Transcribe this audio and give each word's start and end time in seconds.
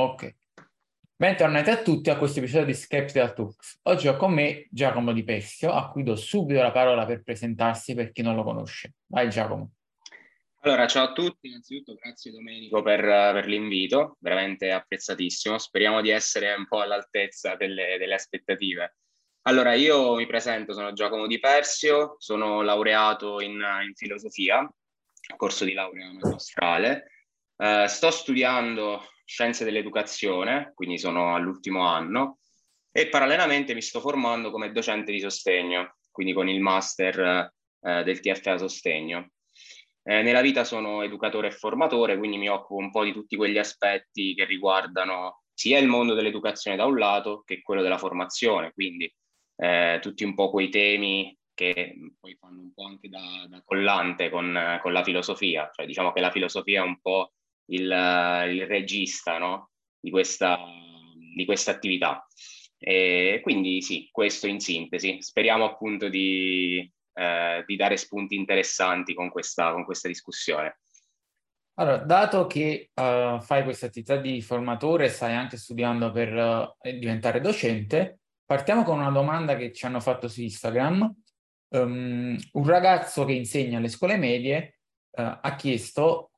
Ok. 0.00 0.32
Bentornati 1.16 1.70
a 1.70 1.82
tutti 1.82 2.08
a 2.08 2.16
questo 2.16 2.38
episodio 2.38 2.66
di 2.66 2.74
Skeptical 2.74 3.34
Talks. 3.34 3.80
Oggi 3.82 4.06
ho 4.06 4.16
con 4.16 4.32
me 4.32 4.68
Giacomo 4.70 5.12
Di 5.12 5.24
Pessio, 5.24 5.72
a 5.72 5.90
cui 5.90 6.04
do 6.04 6.14
subito 6.14 6.62
la 6.62 6.70
parola 6.70 7.04
per 7.04 7.24
presentarsi 7.24 7.96
per 7.96 8.12
chi 8.12 8.22
non 8.22 8.36
lo 8.36 8.44
conosce. 8.44 8.92
Vai 9.06 9.28
Giacomo. 9.28 9.72
Allora, 10.60 10.86
ciao 10.86 11.06
a 11.06 11.12
tutti, 11.12 11.48
innanzitutto 11.48 11.94
grazie 11.94 12.30
Domenico 12.30 12.80
per, 12.80 13.00
per 13.00 13.46
l'invito, 13.48 14.18
veramente 14.20 14.70
apprezzatissimo. 14.70 15.58
Speriamo 15.58 16.00
di 16.00 16.10
essere 16.10 16.54
un 16.54 16.68
po' 16.68 16.80
all'altezza 16.80 17.56
delle, 17.56 17.96
delle 17.98 18.14
aspettative. 18.14 18.98
Allora, 19.48 19.74
io 19.74 20.14
mi 20.14 20.26
presento, 20.26 20.74
sono 20.74 20.92
Giacomo 20.92 21.26
Di 21.26 21.40
Persio, 21.40 22.14
sono 22.20 22.62
laureato 22.62 23.40
in, 23.40 23.60
in 23.84 23.94
filosofia, 23.96 24.64
corso 25.36 25.64
di 25.64 25.72
laurea 25.72 26.12
magistrale. 26.12 27.10
Eh, 27.56 27.86
sto 27.88 28.12
studiando 28.12 29.02
scienze 29.28 29.64
dell'educazione, 29.64 30.72
quindi 30.74 30.96
sono 30.96 31.34
all'ultimo 31.34 31.86
anno, 31.86 32.38
e 32.90 33.08
parallelamente 33.08 33.74
mi 33.74 33.82
sto 33.82 34.00
formando 34.00 34.50
come 34.50 34.72
docente 34.72 35.12
di 35.12 35.20
sostegno, 35.20 35.96
quindi 36.10 36.32
con 36.32 36.48
il 36.48 36.60
master 36.60 37.52
eh, 37.82 38.02
del 38.04 38.20
TFA 38.20 38.56
Sostegno. 38.56 39.32
Eh, 40.02 40.22
nella 40.22 40.40
vita 40.40 40.64
sono 40.64 41.02
educatore 41.02 41.48
e 41.48 41.52
formatore, 41.52 42.16
quindi 42.16 42.38
mi 42.38 42.48
occupo 42.48 42.76
un 42.76 42.90
po' 42.90 43.04
di 43.04 43.12
tutti 43.12 43.36
quegli 43.36 43.58
aspetti 43.58 44.34
che 44.34 44.46
riguardano 44.46 45.42
sia 45.52 45.78
il 45.78 45.88
mondo 45.88 46.14
dell'educazione 46.14 46.78
da 46.78 46.86
un 46.86 46.96
lato 46.96 47.42
che 47.44 47.60
quello 47.60 47.82
della 47.82 47.98
formazione, 47.98 48.72
quindi 48.72 49.12
eh, 49.56 49.98
tutti 50.00 50.24
un 50.24 50.34
po' 50.34 50.48
quei 50.48 50.70
temi 50.70 51.36
che 51.52 51.94
poi 52.18 52.34
fanno 52.40 52.62
un 52.62 52.72
po' 52.72 52.86
anche 52.86 53.10
da, 53.10 53.46
da 53.46 53.60
collante 53.62 54.30
con, 54.30 54.78
con, 54.80 54.92
la 54.92 55.02
filosofia, 55.02 55.68
cioè 55.74 55.84
diciamo 55.84 56.12
che 56.12 56.20
la 56.20 56.30
filosofia 56.30 56.80
è 56.80 56.84
un 56.84 56.98
po' 57.00 57.32
il, 57.70 57.82
il 57.82 58.66
regista 58.66 59.38
no? 59.38 59.70
di, 59.98 60.10
questa, 60.10 60.58
di 61.34 61.44
questa 61.44 61.72
attività. 61.72 62.26
E 62.78 63.40
quindi 63.42 63.82
sì, 63.82 64.08
questo 64.10 64.46
in 64.46 64.60
sintesi. 64.60 65.20
Speriamo 65.20 65.64
appunto 65.64 66.08
di, 66.08 66.90
eh, 67.14 67.64
di 67.66 67.76
dare 67.76 67.96
spunti 67.96 68.36
interessanti 68.36 69.14
con 69.14 69.30
questa, 69.30 69.72
con 69.72 69.84
questa 69.84 70.08
discussione. 70.08 70.78
Allora, 71.78 71.98
dato 71.98 72.46
che 72.48 72.90
uh, 72.92 73.40
fai 73.40 73.62
questa 73.62 73.86
attività 73.86 74.16
di 74.16 74.42
formatore 74.42 75.04
e 75.04 75.08
stai 75.10 75.34
anche 75.34 75.56
studiando 75.56 76.10
per 76.10 76.34
uh, 76.34 76.90
diventare 76.90 77.40
docente, 77.40 78.18
partiamo 78.44 78.82
con 78.82 78.98
una 78.98 79.10
domanda 79.10 79.54
che 79.54 79.72
ci 79.72 79.86
hanno 79.86 80.00
fatto 80.00 80.26
su 80.26 80.42
Instagram. 80.42 81.14
Um, 81.68 82.36
un 82.52 82.66
ragazzo 82.66 83.24
che 83.24 83.32
insegna 83.32 83.78
alle 83.78 83.88
scuole 83.88 84.16
medie 84.16 84.80
uh, 85.10 85.38
ha 85.40 85.54
chiesto 85.54 86.32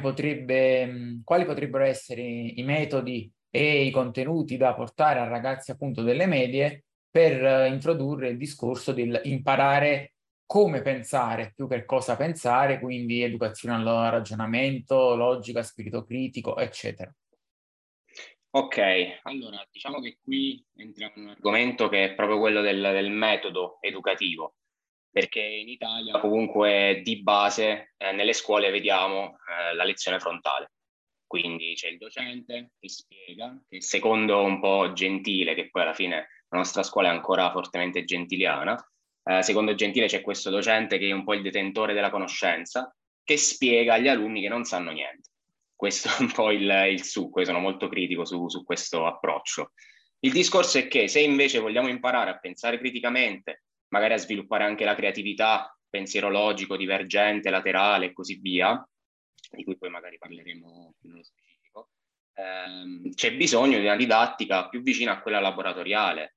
potrebbe, 0.00 1.20
quali 1.24 1.44
potrebbero 1.44 1.84
essere 1.84 2.22
i 2.22 2.62
metodi 2.62 3.30
e 3.50 3.84
i 3.84 3.90
contenuti 3.90 4.56
da 4.56 4.74
portare 4.74 5.20
a 5.20 5.28
ragazzi 5.28 5.70
appunto 5.70 6.02
delle 6.02 6.26
medie 6.26 6.84
per 7.10 7.66
introdurre 7.66 8.28
il 8.28 8.36
discorso 8.36 8.92
del 8.92 9.20
imparare 9.24 10.14
come 10.46 10.82
pensare 10.82 11.52
più 11.54 11.68
che 11.68 11.84
cosa 11.84 12.16
pensare, 12.16 12.80
quindi 12.80 13.22
educazione 13.22 13.76
al 13.76 14.10
ragionamento, 14.10 15.14
logica, 15.14 15.62
spirito 15.62 16.04
critico, 16.04 16.56
eccetera. 16.56 17.12
Ok, 18.52 19.20
allora 19.22 19.64
diciamo 19.70 20.00
che 20.00 20.18
qui 20.20 20.64
entriamo 20.74 21.12
in 21.16 21.22
un 21.22 21.28
argomento 21.30 21.88
che 21.88 22.04
è 22.04 22.14
proprio 22.14 22.40
quello 22.40 22.60
del, 22.62 22.80
del 22.80 23.10
metodo 23.10 23.78
educativo 23.80 24.56
perché 25.10 25.40
in 25.40 25.68
Italia 25.68 26.18
comunque 26.18 27.00
di 27.02 27.22
base 27.22 27.94
eh, 27.96 28.12
nelle 28.12 28.32
scuole 28.32 28.70
vediamo 28.70 29.38
eh, 29.48 29.74
la 29.74 29.84
lezione 29.84 30.18
frontale. 30.18 30.72
Quindi 31.26 31.74
c'è 31.74 31.88
il 31.88 31.98
docente 31.98 32.72
che 32.78 32.88
spiega, 32.88 33.56
che 33.68 33.80
secondo 33.80 34.42
un 34.42 34.60
po' 34.60 34.92
Gentile, 34.92 35.54
che 35.54 35.70
poi 35.70 35.82
alla 35.82 35.94
fine 35.94 36.28
la 36.48 36.58
nostra 36.58 36.82
scuola 36.82 37.08
è 37.08 37.12
ancora 37.12 37.50
fortemente 37.52 38.04
gentiliana, 38.04 38.76
eh, 39.22 39.42
secondo 39.42 39.74
Gentile 39.74 40.06
c'è 40.06 40.22
questo 40.22 40.50
docente 40.50 40.98
che 40.98 41.08
è 41.08 41.12
un 41.12 41.24
po' 41.24 41.34
il 41.34 41.42
detentore 41.42 41.94
della 41.94 42.10
conoscenza, 42.10 42.92
che 43.22 43.36
spiega 43.36 43.94
agli 43.94 44.08
alunni 44.08 44.40
che 44.40 44.48
non 44.48 44.64
sanno 44.64 44.90
niente. 44.90 45.30
Questo 45.76 46.08
è 46.08 46.20
un 46.20 46.32
po' 46.32 46.50
il, 46.50 46.68
il 46.90 47.04
succo, 47.04 47.40
io 47.40 47.46
sono 47.46 47.60
molto 47.60 47.88
critico 47.88 48.24
su, 48.24 48.48
su 48.48 48.64
questo 48.64 49.06
approccio. 49.06 49.72
Il 50.20 50.32
discorso 50.32 50.78
è 50.78 50.88
che 50.88 51.08
se 51.08 51.20
invece 51.20 51.60
vogliamo 51.60 51.88
imparare 51.88 52.30
a 52.30 52.38
pensare 52.38 52.78
criticamente, 52.78 53.62
magari 53.90 54.14
a 54.14 54.18
sviluppare 54.18 54.64
anche 54.64 54.84
la 54.84 54.94
creatività, 54.94 55.76
pensiero 55.88 56.28
logico, 56.28 56.76
divergente, 56.76 57.50
laterale 57.50 58.06
e 58.06 58.12
così 58.12 58.36
via, 58.40 58.82
di 59.50 59.64
cui 59.64 59.76
poi 59.76 59.90
magari 59.90 60.18
parleremo 60.18 60.94
più 60.98 61.08
nello 61.10 61.24
specifico, 61.24 61.90
ehm, 62.34 63.12
c'è 63.14 63.34
bisogno 63.34 63.78
di 63.78 63.84
una 63.84 63.96
didattica 63.96 64.68
più 64.68 64.82
vicina 64.82 65.12
a 65.12 65.20
quella 65.20 65.40
laboratoriale. 65.40 66.36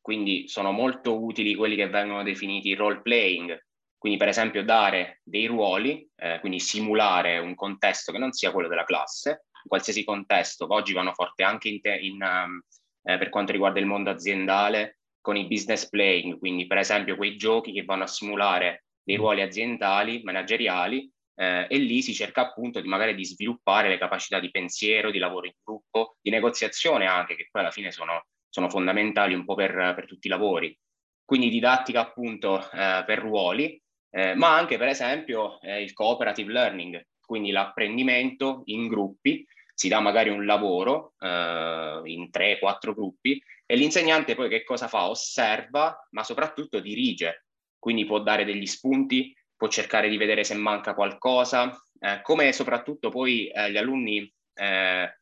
Quindi 0.00 0.48
sono 0.48 0.72
molto 0.72 1.22
utili 1.22 1.54
quelli 1.54 1.76
che 1.76 1.88
vengono 1.88 2.22
definiti 2.22 2.74
role 2.74 3.02
playing, 3.02 3.66
quindi 3.98 4.18
per 4.18 4.28
esempio 4.28 4.64
dare 4.64 5.20
dei 5.22 5.46
ruoli, 5.46 6.08
eh, 6.16 6.38
quindi 6.40 6.60
simulare 6.60 7.38
un 7.38 7.54
contesto 7.54 8.12
che 8.12 8.18
non 8.18 8.32
sia 8.32 8.52
quello 8.52 8.68
della 8.68 8.84
classe, 8.84 9.46
in 9.62 9.68
qualsiasi 9.68 10.04
contesto, 10.04 10.66
oggi 10.72 10.92
vanno 10.92 11.12
forte 11.12 11.42
anche 11.42 11.68
in 11.68 11.80
te, 11.80 11.96
in, 11.96 12.22
um, 12.22 12.60
eh, 13.02 13.18
per 13.18 13.28
quanto 13.28 13.52
riguarda 13.52 13.80
il 13.80 13.86
mondo 13.86 14.08
aziendale, 14.08 14.97
con 15.28 15.36
i 15.36 15.46
business 15.46 15.86
playing, 15.90 16.38
quindi 16.38 16.66
per 16.66 16.78
esempio 16.78 17.14
quei 17.14 17.36
giochi 17.36 17.70
che 17.70 17.84
vanno 17.84 18.04
a 18.04 18.06
simulare 18.06 18.84
dei 19.02 19.18
mm. 19.18 19.20
ruoli 19.20 19.42
aziendali, 19.42 20.22
manageriali, 20.22 21.12
eh, 21.34 21.66
e 21.68 21.76
lì 21.76 22.00
si 22.00 22.14
cerca 22.14 22.40
appunto 22.40 22.80
di 22.80 22.88
magari 22.88 23.14
di 23.14 23.26
sviluppare 23.26 23.90
le 23.90 23.98
capacità 23.98 24.40
di 24.40 24.50
pensiero, 24.50 25.10
di 25.10 25.18
lavoro 25.18 25.44
in 25.44 25.52
gruppo, 25.62 26.16
di 26.22 26.30
negoziazione 26.30 27.04
anche, 27.04 27.36
che 27.36 27.46
poi 27.50 27.60
alla 27.60 27.70
fine 27.70 27.92
sono, 27.92 28.24
sono 28.48 28.70
fondamentali 28.70 29.34
un 29.34 29.44
po' 29.44 29.54
per, 29.54 29.92
per, 29.94 30.06
tutti 30.06 30.28
i 30.28 30.30
lavori. 30.30 30.74
Quindi 31.22 31.50
didattica 31.50 32.00
appunto 32.00 32.62
eh, 32.70 33.02
per 33.04 33.18
ruoli, 33.18 33.78
eh, 34.08 34.34
ma 34.34 34.56
anche 34.56 34.78
per 34.78 34.88
esempio 34.88 35.60
eh, 35.60 35.82
il 35.82 35.92
cooperative 35.92 36.50
learning, 36.50 37.06
quindi 37.20 37.50
l'apprendimento 37.50 38.62
in 38.64 38.88
gruppi, 38.88 39.46
si 39.74 39.88
dà 39.88 40.00
magari 40.00 40.30
un 40.30 40.46
lavoro 40.46 41.12
eh, 41.20 42.00
in 42.04 42.30
tre, 42.30 42.58
quattro 42.58 42.94
gruppi 42.94 43.38
e 43.70 43.76
l'insegnante 43.76 44.34
poi 44.34 44.48
che 44.48 44.64
cosa 44.64 44.88
fa? 44.88 45.10
Osserva, 45.10 46.08
ma 46.12 46.24
soprattutto 46.24 46.80
dirige, 46.80 47.44
quindi 47.78 48.06
può 48.06 48.18
dare 48.22 48.46
degli 48.46 48.64
spunti, 48.64 49.36
può 49.54 49.68
cercare 49.68 50.08
di 50.08 50.16
vedere 50.16 50.42
se 50.42 50.54
manca 50.54 50.94
qualcosa, 50.94 51.78
eh, 52.00 52.22
come 52.22 52.50
soprattutto 52.54 53.10
poi 53.10 53.48
eh, 53.48 53.70
gli 53.70 53.76
alunni 53.76 54.34
eh, 54.54 55.20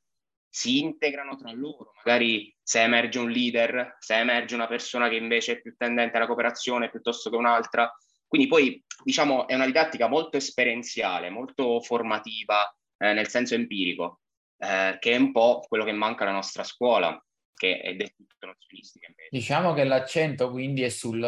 si 0.49 0.79
integrano 0.79 1.35
tra 1.35 1.51
loro, 1.51 1.91
magari 2.05 2.57
se 2.63 2.83
emerge 2.83 3.19
un 3.19 3.31
leader, 3.31 3.97
se 3.99 4.17
emerge 4.17 4.55
una 4.55 4.69
persona 4.69 5.09
che 5.09 5.17
invece 5.17 5.55
è 5.55 5.61
più 5.61 5.75
tendente 5.77 6.17
alla 6.17 6.27
cooperazione 6.27 6.89
piuttosto 6.89 7.31
che 7.31 7.37
un'altra. 7.37 7.93
Quindi 8.29 8.47
poi 8.47 8.81
diciamo 9.03 9.49
è 9.49 9.57
una 9.57 9.67
didattica 9.67 10.07
molto 10.07 10.37
esperienziale, 10.37 11.31
molto 11.31 11.81
formativa 11.81 12.73
eh, 12.97 13.13
nel 13.13 13.27
senso 13.27 13.57
empirico, 13.57 14.21
eh, 14.59 14.99
che 15.01 15.13
è 15.15 15.17
un 15.17 15.33
po' 15.33 15.65
quello 15.67 15.83
che 15.83 15.91
manca 15.91 16.23
alla 16.23 16.33
nostra 16.33 16.63
scuola 16.63 17.21
che 17.57 17.81
è 17.81 17.95
del 17.95 18.15
tutto 18.15 18.47
nozionistica. 18.47 19.09
Diciamo 19.31 19.73
che 19.73 19.85
l'accento 19.85 20.51
quindi 20.51 20.83
è 20.83 20.89
sul 20.89 21.21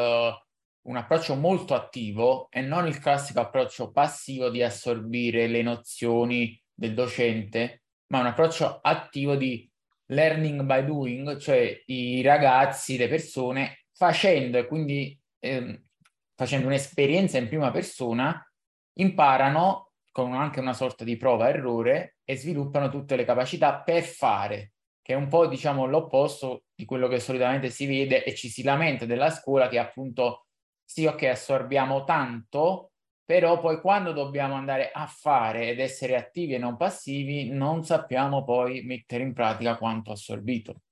un 0.89 0.97
approccio 0.97 1.34
molto 1.34 1.75
attivo 1.75 2.49
e 2.50 2.62
non 2.62 2.87
il 2.87 2.99
classico 2.99 3.41
approccio 3.41 3.91
passivo 3.91 4.49
di 4.49 4.62
assorbire 4.62 5.47
le 5.47 5.62
nozioni 5.62 6.61
del 6.72 6.94
docente, 6.94 7.83
ma 8.06 8.21
un 8.21 8.27
approccio 8.27 8.78
attivo 8.81 9.37
di 9.37 9.71
learning 10.06 10.62
by 10.62 10.84
doing, 10.84 11.37
cioè 11.37 11.83
i 11.87 12.22
ragazzi, 12.22 12.97
le 12.97 13.09
persone 13.09 13.84
facendo 13.93 14.56
e 14.56 14.67
quindi 14.67 15.19
ehm, 15.41 15.78
facendo 16.34 16.67
un'esperienza 16.69 17.37
in 17.37 17.49
prima 17.49 17.71
persona 17.71 18.43
imparano 18.94 19.93
con 20.11 20.33
anche 20.33 20.61
una 20.61 20.72
sorta 20.72 21.05
di 21.05 21.17
prova-errore 21.17 22.17
e 22.25 22.37
sviluppano 22.37 22.88
tutte 22.88 23.14
le 23.14 23.25
capacità 23.25 23.82
per 23.82 24.03
fare 24.05 24.73
che 25.08 25.14
è 25.14 25.16
un 25.16 25.28
po' 25.28 25.46
diciamo 25.46 25.87
l'opposto 25.87 26.64
di 26.75 26.84
quello 26.84 27.08
che 27.08 27.19
solitamente 27.19 27.70
si 27.70 27.87
vede 27.87 28.25
e 28.25 28.34
ci 28.34 28.50
si 28.50 28.62
lamenta 28.62 29.06
della 29.06 29.31
scuola 29.31 29.66
che 29.66 29.78
appunto 29.78 30.49
sì 30.84 31.06
ok 31.06 31.22
assorbiamo 31.22 32.05
tanto 32.05 32.90
però 33.25 33.58
poi 33.58 33.81
quando 33.81 34.12
dobbiamo 34.12 34.55
andare 34.55 34.90
a 34.90 35.06
fare 35.06 35.70
ed 35.70 35.81
essere 35.81 36.14
attivi 36.14 36.52
e 36.52 36.58
non 36.58 36.76
passivi 36.76 37.49
non 37.49 37.84
sappiamo 37.84 38.44
poi 38.44 38.82
mettere 38.82 39.22
in 39.22 39.32
pratica 39.32 39.78
quanto 39.78 40.12
assorbito. 40.12 40.82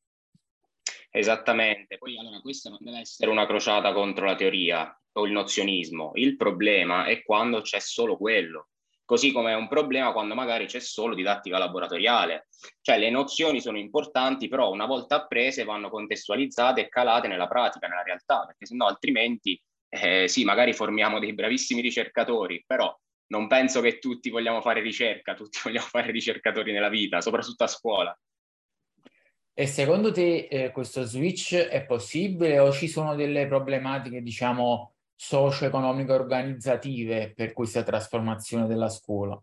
Esattamente, 1.11 1.99
poi 1.99 2.17
allora 2.19 2.41
questa 2.41 2.71
non 2.71 2.79
deve 2.81 3.01
essere 3.01 3.31
una 3.31 3.47
crociata 3.47 3.93
contro 3.93 4.25
la 4.25 4.35
teoria 4.35 4.99
o 5.13 5.27
il 5.27 5.33
nozionismo, 5.33 6.13
il 6.15 6.37
problema 6.37 7.05
è 7.05 7.23
quando 7.23 7.61
c'è 7.61 7.81
solo 7.81 8.17
quello, 8.17 8.69
così 9.07 9.33
come 9.33 9.53
è 9.53 9.55
un 9.55 9.69
problema 9.69 10.13
quando 10.13 10.35
magari 10.35 10.67
c'è 10.67 10.81
solo 10.81 11.15
didattica 11.15 11.57
laboratoriale. 11.57 12.49
Cioè 12.83 12.99
le 12.99 13.09
nozioni 13.09 13.63
sono 13.63 13.79
importanti, 13.79 14.49
però 14.49 14.71
una 14.71 14.85
volta 14.85 15.17
apprese 15.17 15.65
vanno 15.65 15.89
contestualizzate 15.89 16.83
e 16.83 16.89
calate 16.89 17.29
nella 17.29 17.47
pratica, 17.47 17.87
nella 17.87 18.03
realtà, 18.03 18.45
perché 18.45 18.67
sennò 18.67 18.87
altrimenti 18.87 19.59
eh, 19.89 20.29
sì, 20.29 20.45
magari 20.45 20.75
formiamo 20.75 21.19
dei 21.19 21.33
bravissimi 21.33 21.81
ricercatori, 21.81 22.63
però 22.67 22.95
non 23.29 23.47
penso 23.47 23.81
che 23.81 23.99
tutti 23.99 24.29
vogliamo 24.29 24.61
fare 24.61 24.81
ricerca, 24.81 25.35
tutti 25.35 25.61
vogliamo 25.65 25.87
fare 25.87 26.11
ricercatori 26.11 26.73
nella 26.73 26.89
vita, 26.89 27.21
soprattutto 27.21 27.65
a 27.65 27.69
scuola. 27.69 28.21
E 29.59 29.67
secondo 29.67 30.13
te 30.13 30.49
eh, 30.51 30.71
questo 30.71 31.05
switch 31.05 31.55
è 31.55 31.87
possibile 31.87 32.59
o 32.59 32.71
ci 32.73 32.89
sono 32.89 33.15
delle 33.15 33.47
problematiche, 33.47 34.21
diciamo, 34.21 34.96
socio-economiche 35.17 36.13
organizzative 36.13 37.33
per 37.35 37.53
questa 37.53 37.83
trasformazione 37.83 38.67
della 38.67 38.91
scuola? 38.91 39.41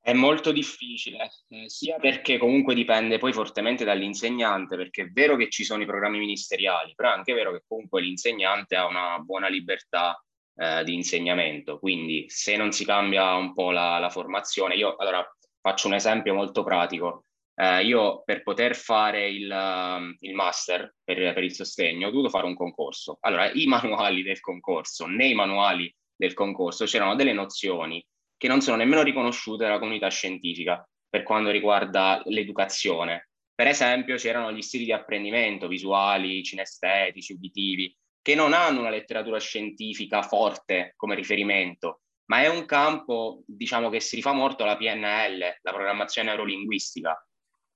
È 0.00 0.12
molto 0.12 0.52
difficile, 0.52 1.30
eh, 1.48 1.68
sia 1.68 1.98
perché 1.98 2.38
comunque 2.38 2.74
dipende 2.74 3.18
poi 3.18 3.32
fortemente 3.32 3.84
dall'insegnante, 3.84 4.76
perché 4.76 5.02
è 5.02 5.08
vero 5.08 5.36
che 5.36 5.50
ci 5.50 5.64
sono 5.64 5.82
i 5.82 5.86
programmi 5.86 6.18
ministeriali, 6.18 6.94
però 6.94 7.10
è 7.10 7.12
anche 7.12 7.34
vero 7.34 7.52
che 7.52 7.62
comunque 7.66 8.00
l'insegnante 8.00 8.74
ha 8.76 8.86
una 8.86 9.18
buona 9.18 9.48
libertà 9.48 10.22
eh, 10.54 10.82
di 10.84 10.94
insegnamento, 10.94 11.78
quindi 11.78 12.24
se 12.28 12.56
non 12.56 12.72
si 12.72 12.86
cambia 12.86 13.34
un 13.34 13.52
po' 13.52 13.70
la, 13.70 13.98
la 13.98 14.08
formazione, 14.08 14.76
io 14.76 14.96
allora 14.96 15.22
faccio 15.60 15.88
un 15.88 15.94
esempio 15.94 16.32
molto 16.32 16.62
pratico, 16.62 17.26
eh, 17.60 17.84
io 17.84 18.22
per 18.24 18.44
poter 18.44 18.76
fare 18.76 19.28
il, 19.28 19.50
uh, 19.50 20.14
il 20.20 20.34
master 20.34 20.94
per, 21.02 21.34
per, 21.34 21.42
il 21.42 21.52
sostegno 21.52 22.06
ho 22.06 22.10
dovuto 22.10 22.28
fare 22.28 22.46
un 22.46 22.54
concorso. 22.54 23.18
Allora, 23.20 23.50
i 23.50 23.66
manuali 23.66 24.22
del 24.22 24.38
concorso, 24.38 25.06
nei 25.06 25.34
manuali 25.34 25.92
del 26.14 26.34
concorso 26.34 26.84
c'erano 26.84 27.16
delle 27.16 27.32
nozioni 27.32 28.04
che 28.36 28.46
non 28.46 28.60
sono 28.60 28.76
nemmeno 28.76 29.02
riconosciute 29.02 29.64
dalla 29.64 29.80
comunità 29.80 30.08
scientifica 30.08 30.88
per 31.08 31.24
quanto 31.24 31.50
riguarda 31.50 32.22
l'educazione. 32.26 33.30
Per 33.52 33.66
esempio, 33.66 34.14
c'erano 34.14 34.52
gli 34.52 34.62
stili 34.62 34.84
di 34.84 34.92
apprendimento 34.92 35.66
visuali, 35.66 36.44
cinestetici, 36.44 37.32
uditivi, 37.32 37.92
che 38.22 38.36
non 38.36 38.52
hanno 38.52 38.80
una 38.80 38.90
letteratura 38.90 39.40
scientifica 39.40 40.22
forte 40.22 40.92
come 40.94 41.16
riferimento, 41.16 42.02
ma 42.26 42.42
è 42.42 42.46
un 42.46 42.66
campo, 42.66 43.42
diciamo, 43.46 43.88
che 43.88 43.98
si 43.98 44.14
rifà 44.14 44.32
molto 44.32 44.62
alla 44.62 44.76
PNL, 44.76 45.38
la 45.38 45.72
programmazione 45.72 46.28
neurolinguistica, 46.28 47.27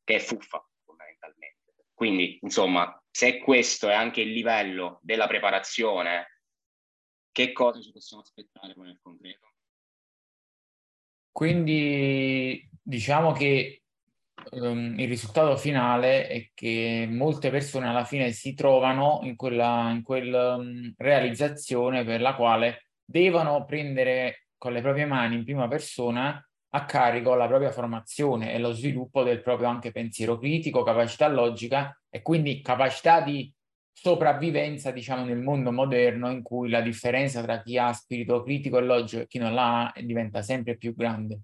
che 0.05 0.17
è 0.17 0.19
fuffa 0.19 0.67
fondamentalmente. 0.85 1.75
Quindi, 1.95 2.39
insomma, 2.43 3.01
se 3.11 3.39
questo 3.39 3.89
è 3.89 3.95
anche 3.95 4.23
il 4.23 4.33
livello 4.33 4.99
della 5.03 5.27
preparazione, 5.27 6.41
che 7.31 7.53
cosa 7.53 7.81
ci 7.81 7.93
possiamo 7.93 8.23
aspettare 8.23 8.75
poi 8.75 8.87
nel 8.87 8.99
concreto? 9.01 9.53
Quindi 11.31 12.69
diciamo 12.83 13.33
che 13.33 13.85
um, 14.51 14.99
il 14.99 15.09
risultato 15.09 15.57
finale 15.57 16.29
è 16.29 16.51
che 16.53 17.07
molte 17.11 17.51
persone 17.51 17.89
alla 17.89 18.05
fine 18.05 18.33
si 18.33 18.55
trovano 18.55 19.21
in 19.23 19.35
quella, 19.35 19.91
in 19.91 20.03
quella 20.03 20.57
um, 20.57 20.93
realizzazione 20.99 22.05
per 22.05 22.21
la 22.21 22.35
quale 22.35 22.89
devono 23.03 23.65
prendere 23.65 24.49
con 24.59 24.73
le 24.73 24.83
proprie 24.83 25.07
mani 25.07 25.37
in 25.37 25.45
prima 25.45 25.69
persona 25.69 26.45
a 26.75 26.85
carico 26.87 27.35
la 27.35 27.47
propria 27.47 27.71
formazione 27.71 28.53
e 28.53 28.59
lo 28.59 28.73
sviluppo 28.73 29.23
del 29.23 29.43
proprio 29.43 29.69
anche 29.69 29.93
pensiero 29.93 30.39
critico, 30.39 30.83
capacità 30.83 31.29
logica 31.29 31.99
e 32.09 32.23
quindi 32.23 32.63
capacità 32.63 33.21
di 33.21 33.53
sopravvivenza, 33.93 34.91
diciamo, 34.91 35.25
nel 35.25 35.39
mondo 35.39 35.71
moderno 35.71 36.31
in 36.31 36.43
cui 36.43 36.71
la 36.71 36.81
differenza 36.81 37.43
tra 37.43 37.61
chi 37.63 37.77
ha 37.77 37.93
spirito 37.93 38.43
critico 38.43 38.79
e 38.79 38.83
logico 38.83 39.23
e 39.23 39.27
chi 39.27 39.39
non 39.39 39.53
l'ha 39.55 39.93
diventa 40.03 40.41
sempre 40.43 40.77
più 40.77 40.95
grande. 40.95 41.41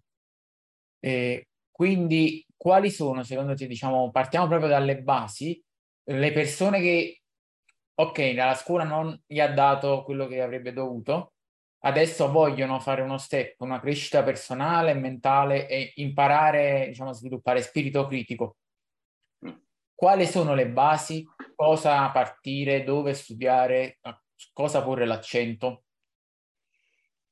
E 0.98 1.48
quindi 1.70 2.44
quali 2.56 2.90
sono, 2.90 3.22
secondo 3.22 3.54
te, 3.54 3.66
diciamo, 3.66 4.10
partiamo 4.10 4.48
proprio 4.48 4.68
dalle 4.70 5.02
basi, 5.02 5.62
le 6.04 6.32
persone 6.32 6.80
che, 6.80 7.20
ok, 7.94 8.32
la 8.34 8.54
scuola 8.54 8.84
non 8.84 9.20
gli 9.26 9.40
ha 9.40 9.52
dato 9.52 10.02
quello 10.04 10.26
che 10.26 10.40
avrebbe 10.40 10.72
dovuto, 10.72 11.34
adesso 11.88 12.30
vogliono 12.30 12.78
fare 12.78 13.02
uno 13.02 13.18
step, 13.18 13.60
una 13.60 13.80
crescita 13.80 14.22
personale, 14.22 14.94
mentale 14.94 15.68
e 15.68 15.92
imparare, 15.96 16.86
diciamo, 16.88 17.10
a 17.10 17.14
sviluppare 17.14 17.62
spirito 17.62 18.06
critico. 18.06 18.56
Quali 19.94 20.26
sono 20.26 20.54
le 20.54 20.68
basi, 20.68 21.26
cosa 21.56 22.08
partire, 22.10 22.84
dove 22.84 23.14
studiare, 23.14 23.98
cosa 24.52 24.82
porre 24.82 25.06
l'accento? 25.06 25.84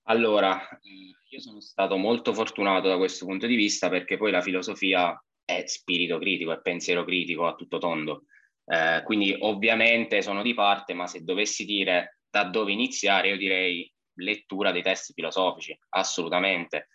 Allora, 0.08 0.60
io 0.82 1.40
sono 1.40 1.60
stato 1.60 1.96
molto 1.96 2.32
fortunato 2.32 2.88
da 2.88 2.96
questo 2.96 3.24
punto 3.24 3.46
di 3.46 3.54
vista 3.54 3.88
perché 3.88 4.16
poi 4.16 4.30
la 4.30 4.40
filosofia 4.40 5.16
è 5.44 5.64
spirito 5.66 6.18
critico, 6.18 6.52
è 6.52 6.60
pensiero 6.60 7.04
critico 7.04 7.46
a 7.46 7.54
tutto 7.54 7.78
tondo. 7.78 8.24
Eh, 8.64 9.02
quindi 9.04 9.36
ovviamente 9.38 10.22
sono 10.22 10.42
di 10.42 10.54
parte, 10.54 10.92
ma 10.92 11.06
se 11.06 11.22
dovessi 11.22 11.64
dire 11.64 12.18
da 12.28 12.44
dove 12.44 12.72
iniziare, 12.72 13.28
io 13.28 13.36
direi 13.36 13.92
lettura 14.16 14.72
dei 14.72 14.82
testi 14.82 15.12
filosofici, 15.12 15.78
assolutamente. 15.90 16.88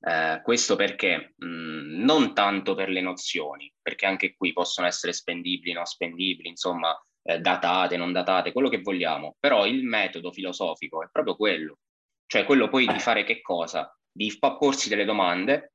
Eh, 0.00 0.40
questo 0.42 0.76
perché 0.76 1.34
mh, 1.36 1.46
mm, 1.46 2.04
non 2.04 2.34
tanto 2.34 2.74
per 2.74 2.88
le 2.90 3.00
nozioni, 3.00 3.72
perché 3.80 4.06
anche 4.06 4.34
qui 4.34 4.52
possono 4.52 4.86
essere 4.86 5.12
spendibili, 5.12 5.72
non 5.72 5.86
spendibili, 5.86 6.48
insomma, 6.48 6.94
eh, 7.22 7.38
datate, 7.38 7.96
non 7.96 8.12
datate, 8.12 8.52
quello 8.52 8.68
che 8.68 8.82
vogliamo, 8.82 9.36
però 9.40 9.66
il 9.66 9.82
metodo 9.84 10.30
filosofico 10.30 11.02
è 11.02 11.08
proprio 11.10 11.36
quello, 11.36 11.78
cioè 12.26 12.44
quello 12.44 12.68
poi 12.68 12.86
di 12.86 12.98
fare 12.98 13.24
che 13.24 13.40
cosa? 13.40 13.96
Di 14.12 14.36
porsi 14.38 14.88
delle 14.88 15.04
domande, 15.06 15.72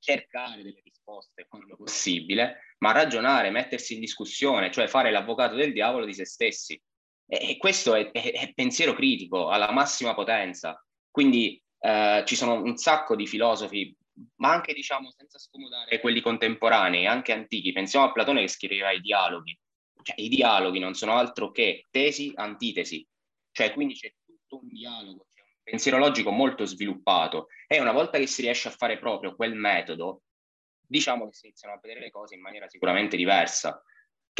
cercare 0.00 0.62
delle 0.62 0.80
risposte 0.82 1.46
quando 1.48 1.76
possibile, 1.76 2.74
ma 2.78 2.92
ragionare, 2.92 3.50
mettersi 3.50 3.94
in 3.94 4.00
discussione, 4.00 4.70
cioè 4.70 4.88
fare 4.88 5.10
l'avvocato 5.10 5.54
del 5.54 5.72
diavolo 5.72 6.04
di 6.04 6.14
se 6.14 6.24
stessi. 6.24 6.80
E, 7.32 7.56
questo 7.58 7.94
è, 7.94 8.10
è, 8.10 8.32
è 8.32 8.52
pensiero 8.52 8.92
critico 8.92 9.50
alla 9.50 9.70
massima 9.70 10.14
potenza. 10.14 10.84
Quindi 11.08 11.62
eh, 11.78 12.24
ci 12.26 12.34
sono 12.34 12.60
un 12.60 12.76
sacco 12.76 13.14
di 13.14 13.26
filosofi, 13.26 13.96
ma 14.36 14.50
anche 14.50 14.74
diciamo 14.74 15.10
senza 15.12 15.38
scomodare 15.38 16.00
quelli 16.00 16.20
contemporanei, 16.20 17.06
anche 17.06 17.32
antichi. 17.32 17.72
Pensiamo 17.72 18.06
a 18.06 18.12
Platone 18.12 18.40
che 18.40 18.48
scriveva 18.48 18.90
i 18.90 19.00
dialoghi. 19.00 19.56
Cioè, 20.02 20.20
I 20.20 20.28
dialoghi 20.28 20.80
non 20.80 20.94
sono 20.94 21.12
altro 21.12 21.52
che 21.52 21.86
tesi, 21.90 22.32
antitesi. 22.34 23.06
Cioè, 23.52 23.72
quindi 23.72 23.94
c'è 23.94 24.12
tutto 24.24 24.60
un 24.62 24.68
dialogo, 24.68 25.26
c'è 25.32 25.40
un 25.40 25.60
pensiero 25.62 25.98
logico 25.98 26.30
molto 26.30 26.64
sviluppato. 26.64 27.46
E 27.68 27.80
una 27.80 27.92
volta 27.92 28.18
che 28.18 28.26
si 28.26 28.42
riesce 28.42 28.66
a 28.66 28.72
fare 28.72 28.98
proprio 28.98 29.36
quel 29.36 29.54
metodo, 29.54 30.22
diciamo 30.84 31.28
che 31.28 31.34
si 31.34 31.46
iniziano 31.46 31.74
a 31.74 31.78
vedere 31.80 32.00
le 32.00 32.10
cose 32.10 32.34
in 32.34 32.40
maniera 32.40 32.68
sicuramente 32.68 33.16
diversa. 33.16 33.80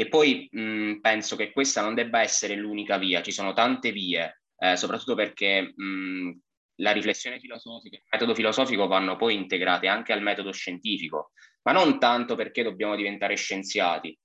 Che 0.00 0.08
poi 0.08 0.48
mh, 0.50 1.00
penso 1.02 1.36
che 1.36 1.52
questa 1.52 1.82
non 1.82 1.94
debba 1.94 2.22
essere 2.22 2.54
l'unica 2.54 2.96
via, 2.96 3.20
ci 3.20 3.32
sono 3.32 3.52
tante 3.52 3.92
vie, 3.92 4.44
eh, 4.56 4.74
soprattutto 4.74 5.14
perché 5.14 5.74
mh, 5.76 6.38
la 6.76 6.92
riflessione 6.92 7.38
filosofica 7.38 7.96
e 7.96 7.98
il 7.98 8.08
metodo 8.10 8.34
filosofico 8.34 8.86
vanno 8.86 9.16
poi 9.16 9.34
integrate 9.34 9.88
anche 9.88 10.14
al 10.14 10.22
metodo 10.22 10.52
scientifico, 10.52 11.32
ma 11.64 11.72
non 11.72 11.98
tanto 11.98 12.34
perché 12.34 12.62
dobbiamo 12.62 12.96
diventare 12.96 13.36
scienziati, 13.36 14.18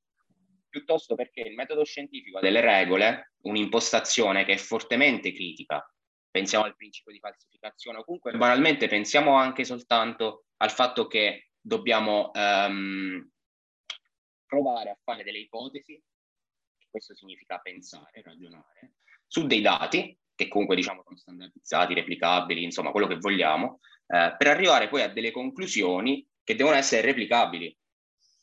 piuttosto 0.69 1.15
perché 1.15 1.41
il 1.41 1.55
metodo 1.55 1.83
scientifico 1.83 2.37
ha 2.37 2.41
delle 2.41 2.61
regole, 2.61 3.33
un'impostazione 3.41 4.45
che 4.45 4.53
è 4.53 4.57
fortemente 4.57 5.33
critica. 5.33 5.85
Pensiamo 6.31 6.63
al 6.63 6.77
principio 6.77 7.11
di 7.11 7.19
falsificazione 7.19 7.97
o 7.97 8.05
comunque 8.05 8.31
banalmente 8.31 8.87
pensiamo 8.87 9.35
anche 9.35 9.65
soltanto 9.65 10.45
al 10.61 10.71
fatto 10.71 11.07
che 11.07 11.49
dobbiamo 11.59 12.31
um, 12.33 13.29
provare 14.55 14.89
a 14.89 14.97
fare 15.03 15.23
delle 15.23 15.39
ipotesi, 15.39 16.01
questo 16.89 17.13
significa 17.13 17.59
pensare, 17.59 18.21
ragionare, 18.23 18.93
su 19.27 19.45
dei 19.45 19.61
dati 19.61 20.17
che 20.33 20.47
comunque 20.47 20.75
diciamo 20.75 21.01
sono 21.03 21.17
standardizzati, 21.17 21.93
replicabili, 21.93 22.63
insomma 22.63 22.91
quello 22.91 23.07
che 23.07 23.17
vogliamo, 23.17 23.79
eh, 24.07 24.35
per 24.37 24.47
arrivare 24.47 24.87
poi 24.87 25.01
a 25.01 25.09
delle 25.09 25.31
conclusioni 25.31 26.25
che 26.43 26.55
devono 26.55 26.75
essere 26.75 27.01
replicabili. 27.01 27.77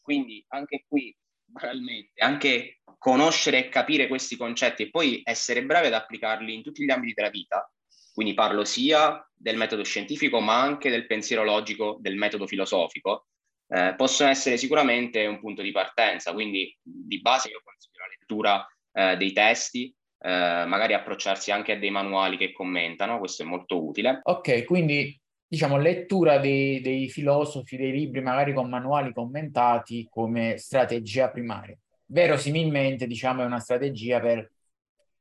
Quindi 0.01 0.45
anche 0.49 0.85
qui, 0.87 1.17
banalmente, 1.45 2.21
anche 2.23 2.81
conoscere 2.99 3.59
e 3.59 3.69
capire 3.69 4.09
questi 4.09 4.37
concetti 4.37 4.83
e 4.83 4.91
poi 4.91 5.21
essere 5.25 5.65
bravi 5.65 5.87
ad 5.87 5.95
applicarli 5.95 6.55
in 6.55 6.63
tutti 6.63 6.85
gli 6.85 6.91
ambiti 6.91 7.15
della 7.15 7.31
vita, 7.31 7.73
quindi 8.13 8.35
parlo 8.35 8.65
sia 8.65 9.27
del 9.35 9.57
metodo 9.57 9.85
scientifico 9.85 10.41
ma 10.41 10.61
anche 10.61 10.91
del 10.91 11.07
pensiero 11.07 11.45
logico, 11.45 11.97
del 12.01 12.17
metodo 12.17 12.47
filosofico, 12.47 13.29
eh, 13.73 13.95
possono 13.97 14.29
essere 14.29 14.59
sicuramente 14.59 15.25
un 15.25 15.41
punto 15.41 15.63
di 15.63 15.73
partenza. 15.73 16.33
Quindi 16.33 16.77
di 16.83 17.21
base 17.21 17.49
io 17.49 17.63
consiglio 17.65 18.01
la 18.01 18.15
lettura 18.19 18.67
eh, 18.93 19.17
dei 19.17 19.33
testi, 19.33 19.95
eh, 20.19 20.65
magari 20.67 20.93
approcciarsi 20.93 21.51
anche 21.51 21.73
a 21.73 21.79
dei 21.79 21.91
manuali 21.91 22.37
che 22.37 22.53
commentano, 22.53 23.19
questo 23.19 23.43
è 23.43 23.47
molto 23.47 23.83
utile. 23.83 24.21
Ok, 24.25 24.65
quindi 24.65 25.19
diciamo 25.47 25.79
lettura 25.79 26.39
dei, 26.39 26.81
dei 26.81 27.09
filosofi, 27.09 27.77
dei 27.77 27.93
libri 27.93 28.21
magari 28.21 28.53
con 28.53 28.69
manuali 28.69 29.13
commentati 29.13 30.07
come 30.11 30.59
strategia 30.59 31.31
primaria. 31.31 31.77
Verosimilmente, 32.07 33.07
diciamo, 33.07 33.41
è 33.43 33.47
una 33.47 33.61
strategia 33.61 34.21
per 34.21 34.51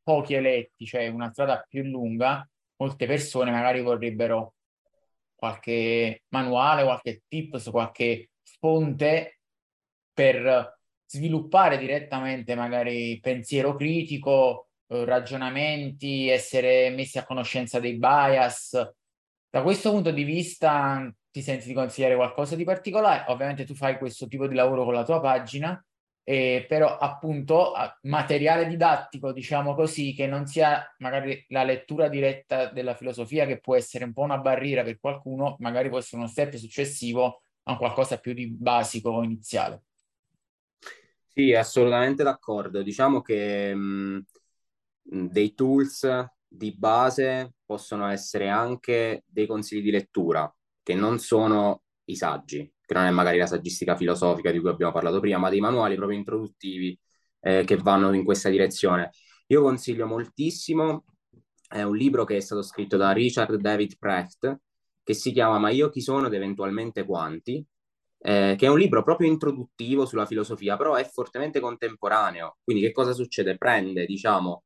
pochi 0.03 0.33
eletti, 0.33 0.85
cioè 0.85 1.07
una 1.07 1.31
strada 1.31 1.65
più 1.69 1.83
lunga. 1.83 2.45
Molte 2.77 3.05
persone 3.05 3.51
magari 3.51 3.81
vorrebbero 3.81 4.55
qualche 5.35 6.23
manuale, 6.29 6.83
qualche 6.83 7.21
tips, 7.27 7.69
qualche 7.69 8.30
fonte 8.59 9.39
per 10.13 10.79
sviluppare 11.05 11.77
direttamente 11.77 12.55
magari 12.55 13.19
pensiero 13.19 13.75
critico, 13.75 14.69
eh, 14.87 15.03
ragionamenti, 15.05 16.29
essere 16.29 16.89
messi 16.89 17.17
a 17.17 17.25
conoscenza 17.25 17.79
dei 17.79 17.97
bias. 17.97 18.93
Da 19.49 19.61
questo 19.61 19.91
punto 19.91 20.11
di 20.11 20.23
vista, 20.23 21.13
ti 21.29 21.41
senti 21.41 21.67
di 21.67 21.73
consigliare 21.73 22.15
qualcosa 22.15 22.55
di 22.55 22.63
particolare. 22.63 23.25
Ovviamente 23.31 23.65
tu 23.65 23.73
fai 23.73 23.97
questo 23.97 24.27
tipo 24.27 24.47
di 24.47 24.55
lavoro 24.55 24.85
con 24.85 24.93
la 24.93 25.03
tua 25.03 25.19
pagina, 25.19 25.83
eh, 26.23 26.65
però 26.67 26.97
appunto 26.97 27.73
materiale 28.03 28.67
didattico, 28.67 29.33
diciamo 29.33 29.75
così, 29.75 30.13
che 30.13 30.27
non 30.27 30.45
sia 30.45 30.93
magari 30.99 31.43
la 31.49 31.63
lettura 31.63 32.07
diretta 32.07 32.67
della 32.67 32.95
filosofia, 32.95 33.45
che 33.45 33.59
può 33.59 33.75
essere 33.75 34.05
un 34.05 34.13
po' 34.13 34.21
una 34.21 34.37
barriera 34.37 34.83
per 34.83 34.99
qualcuno, 34.99 35.57
magari 35.59 35.89
può 35.89 35.97
essere 35.97 36.17
uno 36.17 36.27
step 36.27 36.55
successivo 36.55 37.43
a 37.63 37.77
qualcosa 37.77 38.19
più 38.19 38.33
di 38.33 38.47
basico 38.49 39.21
iniziale. 39.23 39.83
Sì, 41.27 41.53
assolutamente 41.53 42.23
d'accordo. 42.23 42.81
Diciamo 42.83 43.21
che 43.21 43.73
mh, 43.73 44.25
dei 45.01 45.53
tools 45.53 46.07
di 46.47 46.75
base 46.75 47.53
possono 47.65 48.07
essere 48.07 48.49
anche 48.49 49.23
dei 49.27 49.47
consigli 49.47 49.81
di 49.81 49.91
lettura, 49.91 50.53
che 50.83 50.93
non 50.93 51.19
sono 51.19 51.83
i 52.05 52.15
saggi, 52.17 52.69
che 52.85 52.93
non 52.93 53.05
è 53.05 53.11
magari 53.11 53.37
la 53.37 53.47
saggistica 53.47 53.95
filosofica 53.95 54.51
di 54.51 54.59
cui 54.59 54.69
abbiamo 54.69 54.91
parlato 54.91 55.19
prima, 55.21 55.37
ma 55.37 55.49
dei 55.49 55.61
manuali 55.61 55.95
proprio 55.95 56.17
introduttivi 56.17 56.97
eh, 57.39 57.63
che 57.65 57.77
vanno 57.77 58.11
in 58.13 58.25
questa 58.25 58.49
direzione. 58.49 59.11
Io 59.47 59.61
consiglio 59.61 60.05
moltissimo, 60.07 61.05
è 61.67 61.81
un 61.83 61.95
libro 61.95 62.25
che 62.25 62.35
è 62.37 62.39
stato 62.41 62.61
scritto 62.61 62.97
da 62.97 63.11
Richard 63.13 63.55
David 63.55 63.97
Precht, 63.97 64.59
che 65.03 65.13
si 65.13 65.31
chiama 65.31 65.59
Ma 65.59 65.69
io 65.69 65.89
chi 65.89 66.01
sono 66.01 66.27
ed 66.27 66.33
eventualmente 66.33 67.05
quanti, 67.05 67.65
eh, 68.19 68.55
che 68.57 68.65
è 68.65 68.69
un 68.69 68.77
libro 68.77 69.03
proprio 69.03 69.27
introduttivo 69.29 70.05
sulla 70.05 70.25
filosofia, 70.25 70.77
però 70.77 70.95
è 70.95 71.03
fortemente 71.05 71.59
contemporaneo. 71.59 72.57
Quindi 72.63 72.83
che 72.83 72.91
cosa 72.91 73.13
succede? 73.13 73.57
Prende, 73.57 74.05
diciamo, 74.05 74.63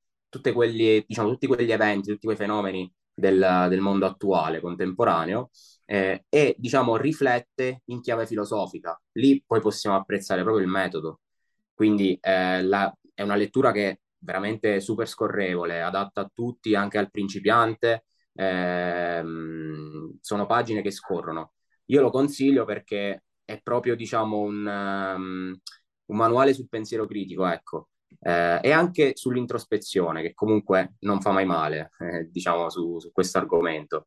quelli, 0.54 1.04
diciamo 1.08 1.30
tutti 1.30 1.48
quegli 1.48 1.72
eventi, 1.72 2.12
tutti 2.12 2.25
quei 2.25 2.38
fenomeni 2.38 2.92
del, 3.13 3.68
del 3.70 3.80
mondo 3.80 4.06
attuale, 4.06 4.60
contemporaneo, 4.60 5.50
eh, 5.86 6.25
e, 6.30 6.56
diciamo, 6.58 6.98
riflette 6.98 7.82
in 7.86 8.01
chiave 8.01 8.25
filosofica. 8.27 9.00
Lì 9.13 9.42
poi 9.46 9.62
possiamo 9.62 9.96
apprezzare 9.96 10.42
proprio 10.44 10.63
il 10.63 10.70
metodo. 10.70 11.22
Quindi 11.74 12.18
eh, 12.22 12.62
la, 12.63 12.94
è 13.13 13.22
una 13.22 13.36
lettura 13.36 13.72
che 13.72 13.89
è 13.89 14.00
veramente 14.20 14.80
super 14.80 15.08
scorrevole, 15.08 15.82
adatta 15.82 16.22
a 16.22 16.32
tutti, 16.34 16.75
anche 16.75 16.98
al 16.98 17.12
principiante. 17.12 18.06
Ehm, 18.36 20.18
sono 20.22 20.46
pagine 20.46 20.82
che 20.82 20.92
scorrono. 20.92 21.54
Io 21.86 22.01
lo 22.01 22.10
consiglio 22.10 22.65
perché 22.65 23.24
è 23.44 23.62
proprio, 23.62 23.96
diciamo, 23.96 24.39
un, 24.39 24.65
um, 24.65 25.60
un 26.06 26.18
manuale 26.18 26.54
sul 26.54 26.68
pensiero 26.68 27.06
critico, 27.06 27.46
ecco, 27.46 27.89
eh, 28.20 28.60
e 28.62 28.72
anche 28.72 29.12
sull'introspezione, 29.15 30.22
che 30.22 30.34
comunque 30.34 30.96
non 31.01 31.22
fa 31.22 31.32
mai 31.32 31.46
male, 31.46 31.92
eh, 32.00 32.27
diciamo, 32.30 32.70
su, 32.70 33.00
su 33.00 33.12
questo 33.12 33.38
argomento. 33.38 34.06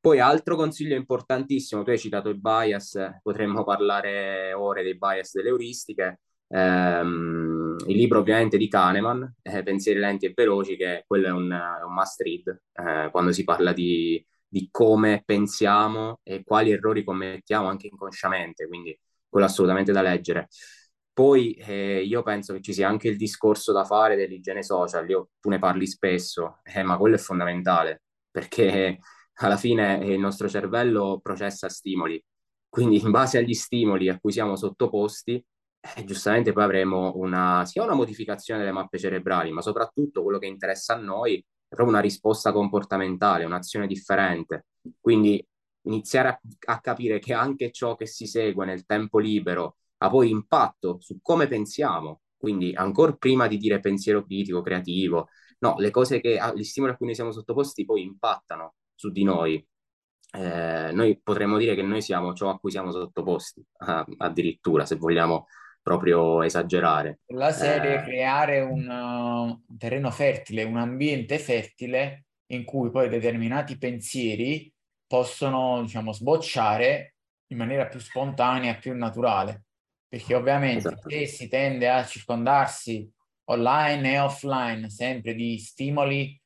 Poi 0.00 0.20
altro 0.20 0.54
consiglio 0.56 0.94
importantissimo, 0.94 1.82
tu 1.82 1.90
hai 1.90 1.98
citato 1.98 2.28
il 2.28 2.40
bias, 2.40 3.18
potremmo 3.22 3.64
parlare 3.64 4.52
ore 4.52 4.82
dei 4.84 4.96
bias 4.96 5.32
delle 5.32 5.48
euristiche, 5.48 6.20
ehm, 6.48 7.76
il 7.86 7.96
libro 7.96 8.20
ovviamente 8.20 8.56
di 8.56 8.68
Kahneman, 8.68 9.36
eh, 9.42 9.62
Pensieri 9.62 9.98
lenti 9.98 10.26
e 10.26 10.32
veloci, 10.34 10.76
che 10.76 11.04
quello 11.06 11.26
è 11.28 11.30
un, 11.30 11.50
un 11.50 11.92
must 11.94 12.20
read 12.20 12.60
eh, 12.72 13.10
quando 13.10 13.32
si 13.32 13.44
parla 13.44 13.72
di 13.72 14.24
di 14.48 14.68
come 14.70 15.22
pensiamo 15.24 16.20
e 16.22 16.42
quali 16.44 16.70
errori 16.70 17.04
commettiamo 17.04 17.68
anche 17.68 17.88
inconsciamente, 17.88 18.66
quindi 18.68 18.98
quello 19.28 19.46
assolutamente 19.46 19.92
da 19.92 20.02
leggere. 20.02 20.48
Poi 21.12 21.54
eh, 21.54 22.02
io 22.04 22.22
penso 22.22 22.52
che 22.52 22.60
ci 22.60 22.72
sia 22.74 22.88
anche 22.88 23.08
il 23.08 23.16
discorso 23.16 23.72
da 23.72 23.84
fare 23.84 24.16
dell'igiene 24.16 24.62
social, 24.62 25.08
io, 25.08 25.30
tu 25.40 25.48
ne 25.48 25.58
parli 25.58 25.86
spesso, 25.86 26.60
eh, 26.62 26.82
ma 26.82 26.98
quello 26.98 27.14
è 27.16 27.18
fondamentale, 27.18 28.02
perché 28.30 28.98
alla 29.40 29.56
fine 29.56 29.96
il 30.04 30.18
nostro 30.18 30.48
cervello 30.48 31.18
processa 31.22 31.68
stimoli, 31.70 32.22
quindi 32.68 33.00
in 33.00 33.10
base 33.10 33.38
agli 33.38 33.54
stimoli 33.54 34.08
a 34.10 34.18
cui 34.18 34.32
siamo 34.32 34.56
sottoposti, 34.56 35.42
eh, 35.94 36.04
giustamente 36.04 36.52
poi 36.52 36.64
avremo 36.64 37.12
una, 37.16 37.64
sia 37.64 37.82
una 37.82 37.94
modificazione 37.94 38.60
delle 38.60 38.72
mappe 38.72 38.98
cerebrali, 38.98 39.52
ma 39.52 39.62
soprattutto 39.62 40.22
quello 40.22 40.38
che 40.38 40.46
interessa 40.46 40.94
a 40.94 40.98
noi 40.98 41.36
è 41.36 41.74
proprio 41.74 41.88
una 41.88 42.00
risposta 42.00 42.52
comportamentale, 42.52 43.44
un'azione 43.44 43.86
differente. 43.86 44.66
Quindi 45.00 45.44
iniziare 45.82 46.28
a, 46.28 46.40
a, 46.66 46.80
capire 46.80 47.18
che 47.18 47.32
anche 47.32 47.70
ciò 47.70 47.94
che 47.94 48.06
si 48.06 48.26
segue 48.26 48.64
nel 48.66 48.84
tempo 48.84 49.18
libero 49.18 49.76
ha 49.98 50.10
poi 50.10 50.30
impatto 50.30 50.98
su 51.00 51.18
come 51.22 51.46
pensiamo. 51.48 52.20
Quindi 52.36 52.74
ancora 52.74 53.12
prima 53.14 53.46
di 53.46 53.56
dire 53.56 53.80
pensiero 53.80 54.24
critico, 54.24 54.62
creativo, 54.62 55.28
no, 55.60 55.76
le 55.78 55.90
cose 55.90 56.20
che, 56.20 56.38
gli 56.54 56.64
stimoli 56.64 56.92
a 56.92 56.96
cui 56.96 57.06
noi 57.06 57.14
siamo 57.14 57.32
sottoposti 57.32 57.84
poi 57.84 58.02
impattano 58.02 58.74
su 58.94 59.10
di 59.10 59.24
noi. 59.24 59.66
Eh, 60.32 60.90
noi 60.92 61.20
potremmo 61.22 61.56
dire 61.56 61.74
che 61.74 61.82
noi 61.82 62.02
siamo 62.02 62.34
ciò 62.34 62.50
a 62.50 62.58
cui 62.58 62.70
siamo 62.70 62.90
sottoposti, 62.90 63.64
addirittura 64.18 64.84
se 64.84 64.96
vogliamo 64.96 65.46
proprio 65.86 66.42
esagerare. 66.42 67.20
La 67.26 67.52
serie 67.52 68.00
eh... 68.00 68.02
creare 68.02 68.60
un, 68.60 68.88
uh, 68.88 69.76
terreno 69.78 70.10
fertile, 70.10 70.64
un 70.64 70.78
ambiente 70.78 71.38
fertile 71.38 72.24
in 72.46 72.64
cui 72.64 72.90
poi 72.90 73.08
determinati 73.08 73.78
pensieri 73.78 74.72
possono, 75.06 75.82
diciamo, 75.82 76.12
sbocciare 76.12 77.14
in 77.52 77.58
maniera 77.58 77.86
più 77.86 78.00
spontanea, 78.00 78.74
più 78.74 78.96
naturale. 78.96 79.66
Perché 80.08 80.34
ovviamente 80.34 80.88
esatto. 80.88 81.08
se 81.08 81.26
si 81.26 81.46
tende 81.46 81.88
a 81.88 82.04
circondarsi 82.04 83.08
online 83.44 84.14
e 84.14 84.18
offline 84.18 84.90
sempre 84.90 85.34
di 85.34 85.56
stimoli 85.58 86.36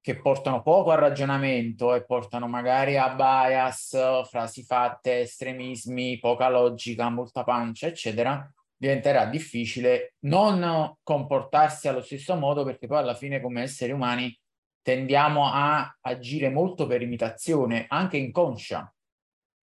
che 0.00 0.20
portano 0.20 0.60
poco 0.62 0.90
al 0.90 0.98
ragionamento 0.98 1.94
e 1.94 2.04
portano 2.04 2.48
magari 2.48 2.96
a 2.96 3.14
bias, 3.14 4.24
frasi 4.28 4.64
fatte, 4.64 5.20
estremismi, 5.20 6.18
poca 6.18 6.48
logica, 6.48 7.08
molta 7.10 7.44
pancia, 7.44 7.86
eccetera, 7.86 8.44
diventerà 8.82 9.26
difficile 9.26 10.14
non 10.24 10.96
comportarsi 11.04 11.86
allo 11.86 12.02
stesso 12.02 12.34
modo 12.34 12.64
perché 12.64 12.88
poi 12.88 12.98
alla 12.98 13.14
fine 13.14 13.40
come 13.40 13.62
esseri 13.62 13.92
umani 13.92 14.36
tendiamo 14.82 15.46
a 15.46 15.96
agire 16.00 16.50
molto 16.50 16.88
per 16.88 17.00
imitazione, 17.00 17.86
anche 17.88 18.16
inconscia. 18.16 18.92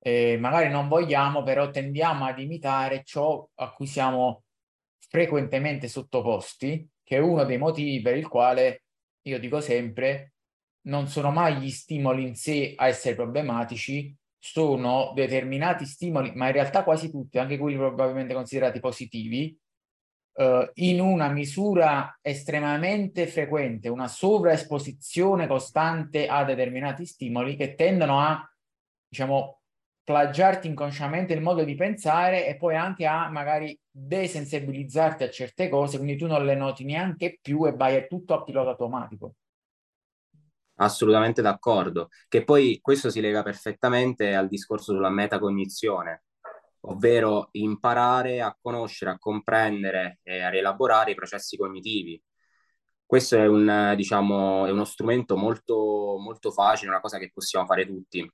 Eh, 0.02 0.38
magari 0.40 0.70
non 0.70 0.88
vogliamo, 0.88 1.44
però 1.44 1.70
tendiamo 1.70 2.24
ad 2.24 2.40
imitare 2.40 3.04
ciò 3.04 3.46
a 3.56 3.74
cui 3.74 3.88
siamo 3.88 4.44
frequentemente 4.98 5.90
sottoposti, 5.90 6.88
che 7.04 7.18
è 7.18 7.20
uno 7.20 7.44
dei 7.44 7.58
motivi 7.58 8.02
per 8.02 8.16
il 8.16 8.30
quale 8.30 8.84
io 9.24 9.38
dico 9.38 9.60
sempre 9.60 10.36
non 10.84 11.08
sono 11.10 11.30
mai 11.30 11.58
gli 11.58 11.70
stimoli 11.70 12.26
in 12.26 12.36
sé 12.36 12.74
a 12.78 12.88
essere 12.88 13.16
problematici, 13.16 14.16
sono 14.40 15.12
determinati 15.14 15.86
stimoli, 15.86 16.32
ma 16.34 16.48
in 16.48 16.54
realtà 16.54 16.84
quasi 16.84 17.12
tutti, 17.12 17.38
anche 17.38 17.58
quelli 17.58 17.78
probabilmente 17.78 18.34
considerati 18.34 18.80
positivi, 18.80 19.56
eh, 20.36 20.72
in 20.76 21.02
una 21.02 21.30
misura 21.30 22.18
estremamente 22.22 23.28
frequente, 23.28 23.90
una 23.90 24.08
sovraesposizione 24.08 25.46
costante 25.46 26.28
a 26.28 26.46
determinati 26.46 27.06
stimoli 27.06 27.56
che 27.58 27.76
tendono 27.76 28.20
a, 28.22 28.50
diciamo, 29.08 29.60
plagiarti 30.04 30.68
inconsciamente 30.68 31.34
il 31.34 31.42
modo 31.42 31.64
di 31.64 31.76
pensare 31.76 32.48
e 32.48 32.56
poi 32.56 32.76
anche 32.76 33.06
a 33.06 33.30
magari 33.30 33.78
desensibilizzarti 33.92 35.24
a 35.24 35.30
certe 35.30 35.70
cose, 35.70 35.98
quindi 35.98 36.18
tu 36.18 36.26
non 36.26 36.46
le 36.46 36.56
noti 36.56 36.84
neanche 36.84 37.38
più 37.40 37.68
e 37.68 37.74
vai 37.74 38.08
tutto 38.08 38.34
a 38.34 38.44
pilota 38.44 38.72
automatico. 38.72 39.36
Assolutamente 40.82 41.42
d'accordo, 41.42 42.08
che 42.30 42.44
poi 42.46 42.80
questo 42.82 43.10
si 43.10 43.20
lega 43.20 43.44
perfettamente 43.44 44.34
al 44.34 44.48
discorso 44.48 44.94
sulla 44.94 45.10
metacognizione, 45.10 46.24
ovvero 46.82 47.50
imparare 47.52 48.42
a 48.42 48.58
conoscere, 48.60 49.12
a 49.12 49.18
comprendere 49.20 50.20
e 50.24 50.42
a 50.42 50.50
rielaborare 50.50 51.12
i 51.12 51.16
processi 51.16 51.58
cognitivi. 51.58 52.22
Questo 53.06 53.36
è, 53.36 53.46
un, 53.48 53.94
diciamo, 53.98 54.68
è 54.68 54.72
uno 54.72 54.86
strumento 54.86 55.36
molto, 55.36 56.18
molto 56.20 56.52
facile, 56.52 56.92
una 56.92 57.02
cosa 57.02 57.18
che 57.18 57.32
possiamo 57.34 57.66
fare 57.66 57.86
tutti. 57.86 58.32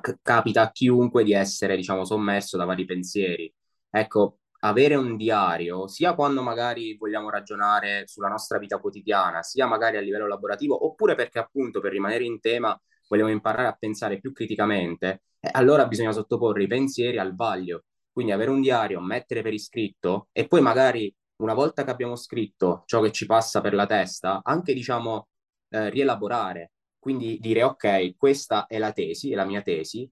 C- 0.00 0.18
capita 0.22 0.62
a 0.62 0.72
chiunque 0.72 1.22
di 1.22 1.32
essere, 1.32 1.76
diciamo, 1.76 2.04
sommerso 2.04 2.56
da 2.56 2.64
vari 2.64 2.84
pensieri. 2.86 3.52
Ecco, 3.90 4.38
avere 4.60 4.94
un 4.94 5.16
diario, 5.16 5.86
sia 5.88 6.14
quando 6.14 6.42
magari 6.42 6.96
vogliamo 6.96 7.30
ragionare 7.30 8.04
sulla 8.06 8.28
nostra 8.28 8.58
vita 8.58 8.78
quotidiana, 8.78 9.42
sia 9.42 9.66
magari 9.66 9.96
a 9.96 10.00
livello 10.00 10.26
lavorativo, 10.26 10.86
oppure 10.86 11.14
perché 11.14 11.38
appunto 11.38 11.80
per 11.80 11.92
rimanere 11.92 12.24
in 12.24 12.40
tema 12.40 12.78
vogliamo 13.08 13.30
imparare 13.30 13.68
a 13.68 13.76
pensare 13.78 14.20
più 14.20 14.32
criticamente, 14.32 15.22
eh, 15.40 15.50
allora 15.52 15.86
bisogna 15.86 16.12
sottoporre 16.12 16.64
i 16.64 16.66
pensieri 16.66 17.18
al 17.18 17.34
vaglio. 17.34 17.84
Quindi 18.12 18.32
avere 18.32 18.50
un 18.50 18.60
diario, 18.60 19.00
mettere 19.00 19.42
per 19.42 19.52
iscritto 19.52 20.28
e 20.32 20.46
poi 20.48 20.60
magari 20.60 21.14
una 21.36 21.54
volta 21.54 21.84
che 21.84 21.90
abbiamo 21.90 22.16
scritto 22.16 22.82
ciò 22.86 23.00
che 23.00 23.12
ci 23.12 23.26
passa 23.26 23.60
per 23.60 23.74
la 23.74 23.86
testa, 23.86 24.40
anche 24.42 24.74
diciamo 24.74 25.28
eh, 25.70 25.88
rielaborare. 25.90 26.72
Quindi 26.98 27.38
dire 27.38 27.62
ok, 27.62 28.16
questa 28.16 28.66
è 28.66 28.78
la 28.78 28.92
tesi, 28.92 29.30
è 29.32 29.36
la 29.36 29.44
mia 29.44 29.62
tesi, 29.62 30.10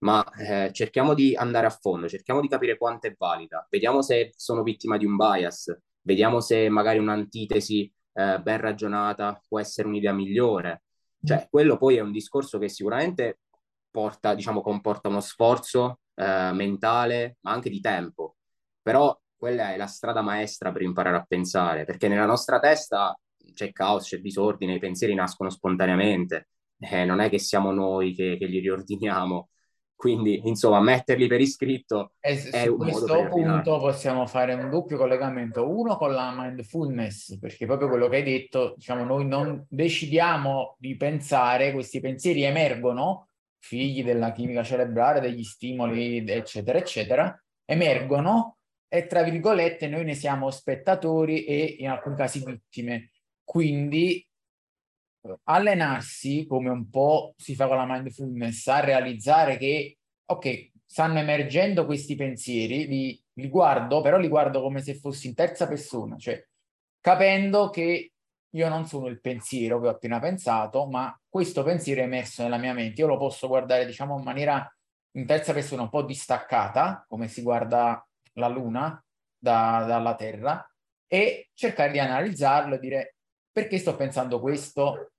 ma 0.00 0.24
eh, 0.38 0.70
cerchiamo 0.72 1.14
di 1.14 1.34
andare 1.34 1.66
a 1.66 1.70
fondo, 1.70 2.08
cerchiamo 2.08 2.40
di 2.40 2.48
capire 2.48 2.76
quanto 2.76 3.06
è 3.06 3.14
valida, 3.16 3.66
vediamo 3.70 4.02
se 4.02 4.32
sono 4.36 4.62
vittima 4.62 4.96
di 4.96 5.04
un 5.04 5.16
bias, 5.16 5.76
vediamo 6.02 6.40
se 6.40 6.68
magari 6.68 6.98
un'antitesi 6.98 7.92
eh, 8.12 8.40
ben 8.40 8.60
ragionata 8.60 9.40
può 9.46 9.60
essere 9.60 9.88
un'idea 9.88 10.12
migliore. 10.12 10.82
Cioè, 11.22 11.48
quello 11.50 11.76
poi 11.76 11.96
è 11.96 12.00
un 12.00 12.12
discorso 12.12 12.58
che 12.58 12.68
sicuramente 12.68 13.40
porta, 13.90 14.34
diciamo, 14.34 14.62
comporta 14.62 15.08
uno 15.08 15.20
sforzo 15.20 16.00
eh, 16.14 16.50
mentale, 16.52 17.36
ma 17.40 17.52
anche 17.52 17.70
di 17.70 17.80
tempo. 17.80 18.36
Però 18.82 19.18
quella 19.36 19.72
è 19.72 19.76
la 19.76 19.86
strada 19.86 20.22
maestra 20.22 20.72
per 20.72 20.82
imparare 20.82 21.16
a 21.16 21.24
pensare, 21.26 21.84
perché 21.84 22.08
nella 22.08 22.26
nostra 22.26 22.58
testa 22.58 23.18
c'è 23.54 23.72
caos, 23.72 24.08
c'è 24.08 24.18
disordine, 24.18 24.74
i 24.74 24.78
pensieri 24.78 25.14
nascono 25.14 25.50
spontaneamente, 25.50 26.48
eh, 26.78 27.04
non 27.04 27.20
è 27.20 27.28
che 27.28 27.38
siamo 27.38 27.70
noi 27.72 28.14
che, 28.14 28.36
che 28.38 28.46
li 28.46 28.58
riordiniamo. 28.60 29.48
Quindi, 30.00 30.40
insomma, 30.46 30.80
metterli 30.80 31.26
per 31.26 31.42
iscritto 31.42 32.12
e 32.20 32.32
è 32.50 32.64
su 32.64 32.72
un 32.72 32.78
questo 32.78 33.28
punto 33.28 33.78
possiamo 33.78 34.26
fare 34.26 34.54
un 34.54 34.70
doppio 34.70 34.96
collegamento, 34.96 35.68
uno 35.68 35.98
con 35.98 36.14
la 36.14 36.32
mindfulness, 36.34 37.38
perché 37.38 37.66
proprio 37.66 37.90
quello 37.90 38.08
che 38.08 38.16
hai 38.16 38.22
detto, 38.22 38.72
diciamo, 38.76 39.04
noi 39.04 39.26
non 39.26 39.66
decidiamo 39.68 40.76
di 40.78 40.96
pensare, 40.96 41.72
questi 41.72 42.00
pensieri 42.00 42.44
emergono, 42.44 43.28
figli 43.58 44.02
della 44.02 44.32
chimica 44.32 44.62
cerebrale, 44.62 45.20
degli 45.20 45.44
stimoli, 45.44 46.24
eccetera, 46.26 46.78
eccetera, 46.78 47.44
emergono 47.66 48.56
e 48.88 49.06
tra 49.06 49.22
virgolette 49.22 49.86
noi 49.86 50.04
ne 50.04 50.14
siamo 50.14 50.50
spettatori 50.50 51.44
e 51.44 51.76
in 51.78 51.90
alcuni 51.90 52.16
casi 52.16 52.42
vittime. 52.42 53.10
Quindi 53.44 54.26
allenarsi, 55.44 56.46
come 56.46 56.70
un 56.70 56.88
po' 56.88 57.34
si 57.36 57.54
fa 57.54 57.66
con 57.66 57.76
la 57.76 57.86
mindfulness, 57.86 58.66
a 58.68 58.80
realizzare 58.80 59.56
che, 59.56 59.98
ok, 60.24 60.70
stanno 60.84 61.18
emergendo 61.18 61.86
questi 61.86 62.16
pensieri, 62.16 62.86
li, 62.86 63.22
li 63.34 63.48
guardo, 63.48 64.00
però 64.00 64.18
li 64.18 64.28
guardo 64.28 64.60
come 64.60 64.80
se 64.80 64.94
fossi 64.94 65.28
in 65.28 65.34
terza 65.34 65.68
persona, 65.68 66.16
cioè 66.16 66.44
capendo 67.00 67.70
che 67.70 68.12
io 68.52 68.68
non 68.68 68.84
sono 68.86 69.06
il 69.06 69.20
pensiero 69.20 69.80
che 69.80 69.86
ho 69.86 69.90
appena 69.90 70.18
pensato, 70.18 70.86
ma 70.86 71.16
questo 71.28 71.62
pensiero 71.62 72.00
è 72.00 72.04
emerso 72.04 72.42
nella 72.42 72.58
mia 72.58 72.72
mente. 72.72 73.00
Io 73.00 73.06
lo 73.06 73.16
posso 73.16 73.46
guardare, 73.46 73.86
diciamo, 73.86 74.18
in 74.18 74.24
maniera 74.24 74.68
in 75.12 75.26
terza 75.26 75.52
persona 75.52 75.82
un 75.82 75.88
po' 75.88 76.02
distaccata, 76.02 77.04
come 77.08 77.28
si 77.28 77.42
guarda 77.42 78.04
la 78.34 78.48
Luna 78.48 79.02
da, 79.38 79.84
dalla 79.86 80.14
Terra 80.14 80.64
e 81.06 81.50
cercare 81.54 81.92
di 81.92 81.98
analizzarlo 81.98 82.74
e 82.74 82.78
dire 82.78 83.14
perché 83.60 83.78
sto 83.78 83.94
pensando 83.94 84.40
questo? 84.40 85.12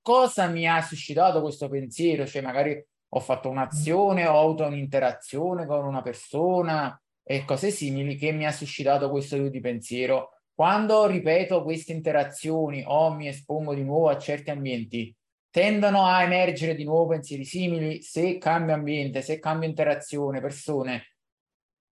Cosa 0.00 0.48
mi 0.48 0.68
ha 0.68 0.82
suscitato 0.82 1.40
questo 1.40 1.68
pensiero? 1.68 2.26
Cioè 2.26 2.42
magari 2.42 2.84
ho 3.08 3.20
fatto 3.20 3.48
un'azione, 3.48 4.26
ho 4.26 4.40
avuto 4.40 4.64
un'interazione 4.64 5.64
con 5.66 5.84
una 5.84 6.02
persona 6.02 7.00
e 7.22 7.44
cose 7.44 7.70
simili 7.70 8.16
che 8.16 8.32
mi 8.32 8.46
ha 8.46 8.52
suscitato 8.52 9.08
questo 9.10 9.36
tipo 9.36 9.48
di 9.48 9.60
pensiero. 9.60 10.30
Quando 10.52 11.06
ripeto 11.06 11.62
queste 11.62 11.92
interazioni 11.92 12.82
o 12.86 13.12
mi 13.12 13.28
espongo 13.28 13.74
di 13.74 13.82
nuovo 13.82 14.08
a 14.08 14.18
certi 14.18 14.50
ambienti, 14.50 15.14
tendono 15.50 16.04
a 16.06 16.22
emergere 16.22 16.74
di 16.74 16.84
nuovo 16.84 17.06
pensieri 17.06 17.44
simili. 17.44 18.02
Se 18.02 18.38
cambio 18.38 18.74
ambiente, 18.74 19.22
se 19.22 19.38
cambio 19.38 19.68
interazione, 19.68 20.40
persone, 20.40 21.14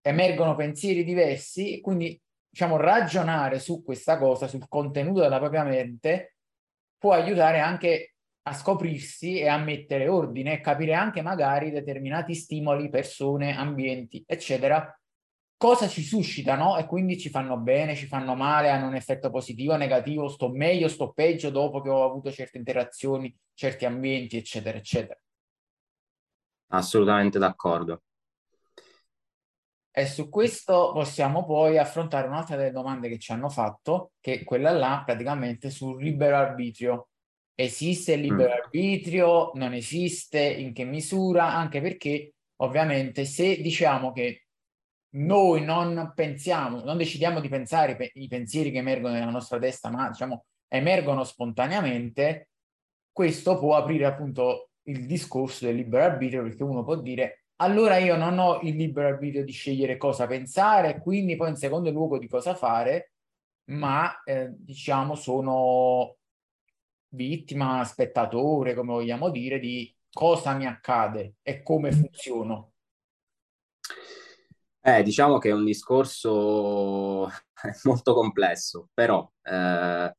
emergono 0.01 0.55
pensieri 0.55 1.05
diversi 1.05 1.79
quindi 1.79 2.19
diciamo 2.53 2.77
ragionare 2.77 3.57
su 3.57 3.81
questa 3.83 4.19
cosa, 4.19 4.47
sul 4.47 4.67
contenuto 4.67 5.21
della 5.21 5.39
propria 5.39 5.63
mente 5.63 6.35
può 6.99 7.13
aiutare 7.13 7.59
anche 7.59 8.13
a 8.43 8.53
scoprirsi 8.53 9.39
e 9.39 9.47
a 9.47 9.57
mettere 9.57 10.07
ordine 10.07 10.53
e 10.53 10.61
capire 10.61 10.93
anche 10.93 11.23
magari 11.23 11.71
determinati 11.71 12.35
stimoli, 12.35 12.89
persone, 12.89 13.57
ambienti, 13.57 14.23
eccetera, 14.27 14.95
cosa 15.57 15.87
ci 15.87 16.03
suscitano 16.03 16.77
e 16.77 16.85
quindi 16.85 17.17
ci 17.17 17.29
fanno 17.29 17.57
bene, 17.57 17.95
ci 17.95 18.05
fanno 18.05 18.35
male, 18.35 18.69
hanno 18.69 18.85
un 18.85 18.95
effetto 18.95 19.31
positivo, 19.31 19.75
negativo, 19.75 20.27
sto 20.27 20.49
meglio, 20.49 20.87
sto 20.89 21.11
peggio 21.11 21.49
dopo 21.49 21.81
che 21.81 21.89
ho 21.89 22.05
avuto 22.05 22.31
certe 22.31 22.59
interazioni, 22.59 23.35
certi 23.55 23.85
ambienti, 23.85 24.37
eccetera, 24.37 24.77
eccetera. 24.77 25.19
Assolutamente 26.67 27.39
d'accordo. 27.39 28.03
E 29.95 30.07
su 30.07 30.27
questo 30.27 30.91
possiamo 30.91 31.45
poi 31.45 31.77
affrontare 31.77 32.27
un'altra 32.27 32.55
delle 32.55 32.71
domande 32.71 33.09
che 33.09 33.19
ci 33.19 33.31
hanno 33.31 33.47
fatto, 33.47 34.13
che 34.19 34.39
è 34.39 34.43
quella 34.43 34.71
là 34.71 35.03
praticamente 35.05 35.69
sul 35.69 36.01
libero 36.01 36.35
arbitrio. 36.35 37.09
Esiste 37.53 38.13
il 38.13 38.21
libero 38.21 38.49
mm. 38.49 38.63
arbitrio? 38.63 39.51
Non 39.53 39.73
esiste? 39.73 40.41
In 40.41 40.73
che 40.73 40.83
misura? 40.83 41.53
Anche 41.53 41.79
perché 41.79 42.33
ovviamente 42.61 43.25
se 43.25 43.61
diciamo 43.61 44.11
che 44.11 44.45
noi 45.15 45.63
non 45.63 46.11
pensiamo, 46.15 46.83
non 46.83 46.97
decidiamo 46.97 47.39
di 47.39 47.49
pensare 47.49 47.95
pe- 47.95 48.09
i 48.15 48.27
pensieri 48.27 48.71
che 48.71 48.79
emergono 48.79 49.13
nella 49.13 49.29
nostra 49.29 49.59
testa, 49.59 49.91
ma 49.91 50.09
diciamo 50.09 50.45
emergono 50.69 51.23
spontaneamente, 51.23 52.49
questo 53.11 53.59
può 53.59 53.75
aprire 53.75 54.05
appunto 54.05 54.69
il 54.87 55.05
discorso 55.05 55.65
del 55.65 55.75
libero 55.75 56.03
arbitrio 56.03 56.41
perché 56.41 56.63
uno 56.63 56.83
può 56.83 56.95
dire 56.95 57.42
allora 57.63 57.97
io 57.97 58.15
non 58.17 58.37
ho 58.39 58.59
il 58.61 58.75
libero 58.75 59.07
arbitrio 59.07 59.43
di 59.45 59.51
scegliere 59.51 59.97
cosa 59.97 60.27
pensare, 60.27 60.99
quindi 60.99 61.35
poi 61.35 61.49
in 61.49 61.55
secondo 61.55 61.89
luogo 61.91 62.17
di 62.19 62.27
cosa 62.27 62.55
fare, 62.55 63.13
ma 63.65 64.21
eh, 64.23 64.49
diciamo 64.51 65.15
sono 65.15 66.17
vittima, 67.09 67.83
spettatore, 67.85 68.73
come 68.73 68.93
vogliamo 68.93 69.29
dire, 69.29 69.59
di 69.59 69.93
cosa 70.11 70.53
mi 70.53 70.65
accade 70.65 71.35
e 71.41 71.63
come 71.63 71.91
funziono. 71.91 72.73
Eh, 74.85 75.01
diciamo 75.01 75.37
che 75.37 75.49
è 75.49 75.53
un 75.53 75.63
discorso 75.63 77.29
molto 77.83 78.13
complesso, 78.13 78.89
però 78.93 79.29
eh, 79.41 80.13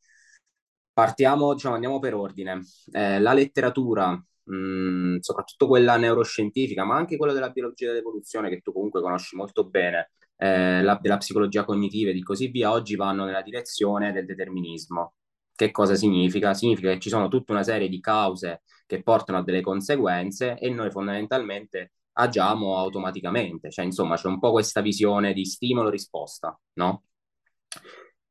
partiamo, 0.93 1.53
diciamo, 1.53 1.75
andiamo 1.75 1.99
per 1.99 2.15
ordine. 2.15 2.63
Eh, 2.93 3.21
la 3.21 3.35
letteratura 3.35 4.19
mh, 4.45 5.19
soprattutto 5.21 5.67
quella 5.67 5.97
neuroscientifica, 5.97 6.85
ma 6.85 6.97
anche 6.97 7.17
quella 7.17 7.33
della 7.33 7.51
biologia 7.51 7.89
dell'evoluzione 7.89 8.49
che 8.49 8.61
tu 8.61 8.73
comunque 8.73 9.01
conosci 9.01 9.37
molto 9.37 9.65
bene, 9.69 10.11
eh, 10.37 10.83
la, 10.83 10.99
della 11.01 11.17
psicologia 11.19 11.65
cognitiva 11.65 12.11
e 12.11 12.13
di 12.13 12.23
così 12.23 12.49
via, 12.49 12.71
oggi 12.71 12.97
vanno 12.97 13.25
nella 13.25 13.43
direzione 13.43 14.13
del 14.13 14.27
determinismo. 14.27 15.15
Che 15.55 15.71
cosa 15.71 15.95
significa? 15.95 16.53
Significa 16.55 16.93
che 16.93 16.99
ci 16.99 17.09
sono 17.09 17.29
tutta 17.29 17.53
una 17.53 17.63
serie 17.63 17.89
di 17.89 18.01
cause 18.01 18.63
che 18.87 19.03
portano 19.03 19.39
a 19.39 19.43
delle 19.45 19.61
conseguenze 19.61 20.59
e 20.59 20.69
noi 20.71 20.91
fondamentalmente 20.91 21.93
agiamo 22.17 22.77
automaticamente, 22.77 23.71
cioè 23.71 23.85
insomma 23.85 24.17
c'è 24.17 24.29
un 24.29 24.39
po' 24.39 24.51
questa 24.53 24.81
visione 24.81 25.33
di 25.33 25.45
stimolo-risposta, 25.45 26.59
no? 26.75 27.05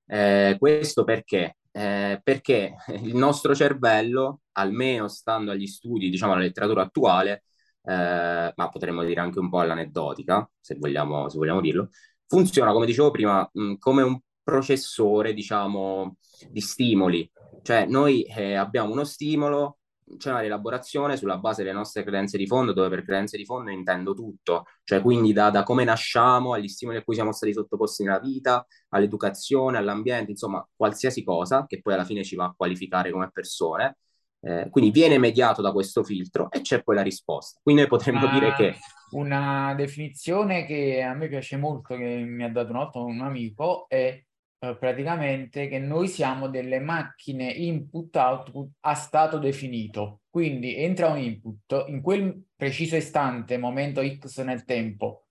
Eh, 0.06 0.56
questo 0.60 1.04
perché? 1.04 1.58
Eh, 1.76 2.20
perché 2.24 2.76
il 3.02 3.16
nostro 3.16 3.56
cervello, 3.56 4.42
almeno 4.54 5.08
stando 5.08 5.52
agli 5.52 5.66
studi, 5.68 6.10
diciamo 6.10 6.34
alla 6.34 6.42
letteratura 6.44 6.84
attuale, 6.84 7.44
eh, 7.84 8.54
ma 8.56 8.70
potremmo 8.70 9.04
dire 9.04 9.20
anche 9.22 9.40
un 9.40 9.50
po' 9.50 9.60
all'aneddotica, 9.60 10.48
se 10.60 10.76
vogliamo, 10.78 11.30
se 11.30 11.38
vogliamo 11.38 11.62
dirlo, 11.62 11.90
funziona, 12.28 12.72
come 12.72 12.86
dicevo 12.86 13.12
prima, 13.12 13.48
mh, 13.52 13.76
come 13.78 14.04
un 14.04 14.20
processore, 14.44 15.34
diciamo, 15.34 16.18
di 16.50 16.62
stimoli. 16.62 17.30
Cioè 17.62 17.86
noi 17.88 18.24
eh, 18.24 18.54
abbiamo 18.56 18.92
uno 18.92 19.04
stimolo, 19.04 19.80
c'è 20.18 20.30
una 20.30 20.40
rielaborazione 20.40 21.18
sulla 21.18 21.38
base 21.38 21.64
delle 21.64 21.76
nostre 21.76 22.04
credenze 22.04 22.38
di 22.38 22.48
fondo, 22.48 22.74
dove 22.74 22.90
per 22.90 23.04
credenze 23.04 23.38
di 23.38 23.46
fondo 23.46 23.72
intendo 23.72 24.14
tutto, 24.14 24.66
cioè 24.84 25.02
quindi 25.02 25.34
da, 25.34 25.50
da 25.50 25.64
come 25.64 25.84
nasciamo, 25.84 26.54
agli 26.54 26.68
stimoli 26.68 26.98
a 26.98 27.04
cui 27.04 27.16
siamo 27.16 27.32
stati 27.32 27.54
sottoposti 27.54 28.04
nella 28.04 28.20
vita, 28.20 28.66
all'educazione, 28.90 29.78
all'ambiente, 29.78 30.32
insomma, 30.32 30.66
qualsiasi 30.76 31.24
cosa 31.24 31.66
che 31.66 31.82
poi 31.82 31.94
alla 31.94 32.06
fine 32.06 32.24
ci 32.24 32.36
va 32.36 32.46
a 32.46 32.54
qualificare 32.56 33.12
come 33.12 33.30
persone. 33.32 33.98
Eh, 34.46 34.68
quindi 34.70 34.92
viene 34.92 35.18
mediato 35.18 35.62
da 35.62 35.72
questo 35.72 36.04
filtro 36.04 36.52
e 36.52 36.60
c'è 36.60 36.84
poi 36.84 36.96
la 36.96 37.02
risposta. 37.02 37.62
Quindi 37.64 37.82
noi 37.82 37.90
potremmo 37.90 38.28
ah, 38.28 38.32
dire 38.34 38.54
che... 38.54 38.76
Una 39.12 39.74
definizione 39.74 40.66
che 40.66 41.02
a 41.02 41.14
me 41.14 41.30
piace 41.30 41.56
molto, 41.56 41.96
che 41.96 42.24
mi 42.26 42.44
ha 42.44 42.50
dato 42.52 42.72
un 42.72 42.78
altro 42.78 43.06
un 43.06 43.22
amico, 43.22 43.86
è 43.88 44.22
eh, 44.64 44.78
praticamente 44.78 45.68
che 45.68 45.78
noi 45.78 46.08
siamo 46.08 46.48
delle 46.48 46.80
macchine 46.80 47.52
input-output 47.52 48.70
a 48.82 48.94
stato 48.94 49.38
definito. 49.38 50.22
Quindi 50.30 50.78
entra 50.78 51.10
un 51.10 51.18
input, 51.18 51.86
in 51.88 52.02
quel 52.02 52.46
preciso 52.56 52.96
istante, 52.96 53.58
momento 53.58 54.02
X 54.02 54.42
nel 54.42 54.64
tempo, 54.64 55.26